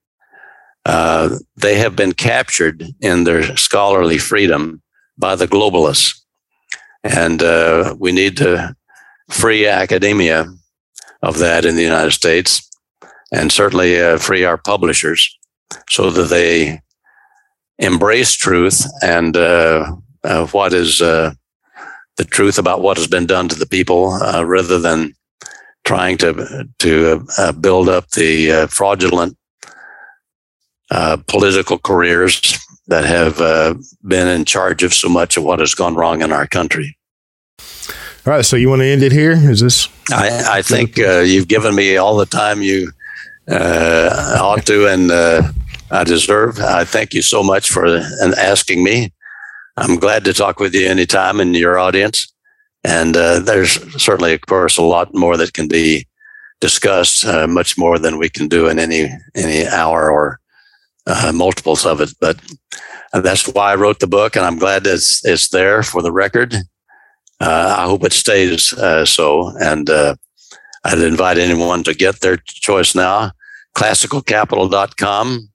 [0.85, 4.81] Uh, they have been captured in their scholarly freedom
[5.17, 6.17] by the globalists.
[7.03, 8.73] And uh, we need to
[9.29, 10.45] free academia
[11.21, 12.69] of that in the United States,
[13.33, 15.37] and certainly uh, free our publishers
[15.89, 16.79] so that they
[17.79, 19.91] embrace truth and uh,
[20.51, 21.33] what is uh,
[22.15, 25.13] the truth about what has been done to the people, rather than
[25.87, 29.37] trying to to uh, build up the fraudulent
[31.27, 32.57] political careers
[32.87, 33.37] that have
[34.03, 36.97] been in charge of so much of what has gone wrong in our country.
[38.27, 38.45] All right.
[38.45, 39.31] So you want to end it here?
[39.31, 39.87] Is this?
[40.11, 42.91] I, I think uh, you've given me all the time you
[43.49, 45.43] uh, ought to and uh,
[45.91, 46.59] I deserve.
[46.59, 47.85] I thank you so much for
[48.37, 49.13] asking me.
[49.77, 52.27] I'm glad to talk with you anytime in your audience.
[52.87, 56.07] And uh, there's certainly, of course, a lot more that can be
[56.61, 60.39] discussed, uh, much more than we can do in any any hour or
[61.05, 62.13] uh, multiples of it.
[62.19, 62.37] But
[63.13, 66.55] that's why I wrote the book, and I'm glad it's it's there for the record
[67.39, 69.55] uh, I hope it stays uh, so.
[69.59, 70.15] And uh,
[70.83, 73.31] I'd invite anyone to get their choice now.
[73.75, 75.49] Classicalcapital.com.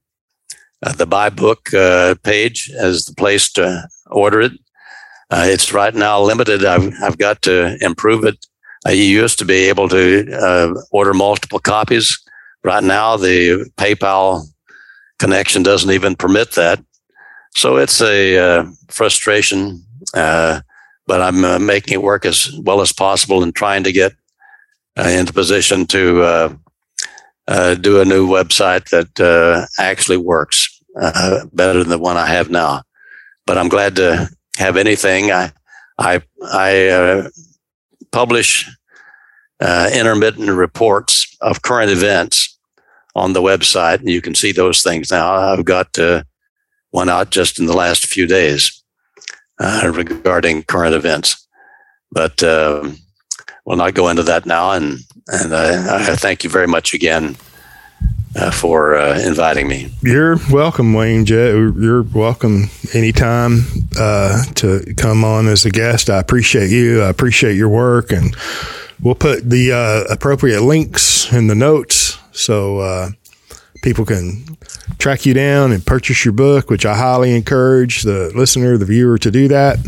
[0.84, 4.52] uh, the buy book uh, page as the place to order it.
[5.32, 6.62] Uh, it's right now limited.
[6.62, 8.36] I've, I've got to improve it.
[8.86, 12.22] Uh, you used to be able to uh, order multiple copies.
[12.62, 14.44] Right now, the PayPal
[15.18, 16.84] connection doesn't even permit that.
[17.56, 20.62] So it's a uh, frustration, but
[21.08, 24.12] I'm making it work as well as possible and trying to get
[24.96, 26.58] into position to
[27.48, 30.68] uh, do a new website that uh, actually works
[31.00, 32.82] uh, better than the one I have now.
[33.46, 34.28] But I'm glad to
[34.58, 35.30] have anything.
[35.30, 35.52] I
[35.98, 36.22] I
[36.52, 37.28] I uh,
[38.10, 38.68] publish
[39.60, 42.58] uh, intermittent reports of current events
[43.14, 45.32] on the website, and you can see those things now.
[45.32, 45.98] I've got
[46.90, 48.82] one out just in the last few days
[49.60, 51.46] regarding current events,
[52.10, 52.42] but.
[52.42, 52.98] Um,
[53.64, 54.72] we'll not go into that now.
[54.72, 54.98] And
[55.28, 57.36] and I, I thank you very much again
[58.36, 59.92] uh, for uh, inviting me.
[60.02, 61.54] You're welcome, Wayne Jett.
[61.54, 63.60] You're welcome anytime
[63.98, 66.10] uh, to come on as a guest.
[66.10, 67.02] I appreciate you.
[67.02, 68.34] I appreciate your work, and
[69.02, 73.10] we'll put the uh, appropriate links in the notes so uh,
[73.82, 74.44] people can
[74.98, 79.18] track you down and purchase your book, which I highly encourage the listener, the viewer
[79.18, 79.78] to do that.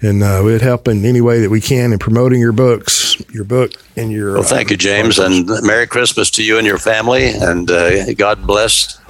[0.00, 3.44] And uh, we'd help in any way that we can in promoting your books, your
[3.44, 4.34] book, and your.
[4.34, 8.12] Well, thank uh, you, James, and Merry Christmas to you and your family, and uh,
[8.14, 9.00] God bless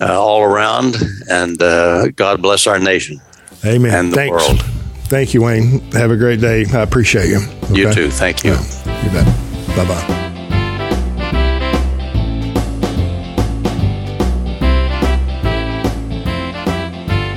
[0.00, 0.96] uh, all around,
[1.30, 3.20] and uh, God bless our nation.
[3.64, 3.94] Amen.
[3.94, 4.48] And the Thanks.
[4.48, 4.60] world.
[5.08, 5.80] Thank you, Wayne.
[5.92, 6.66] Have a great day.
[6.66, 7.40] I appreciate you.
[7.64, 7.74] Okay?
[7.74, 8.10] You too.
[8.10, 8.52] Thank you.
[8.52, 9.26] you bet.
[9.76, 10.25] Bye bye.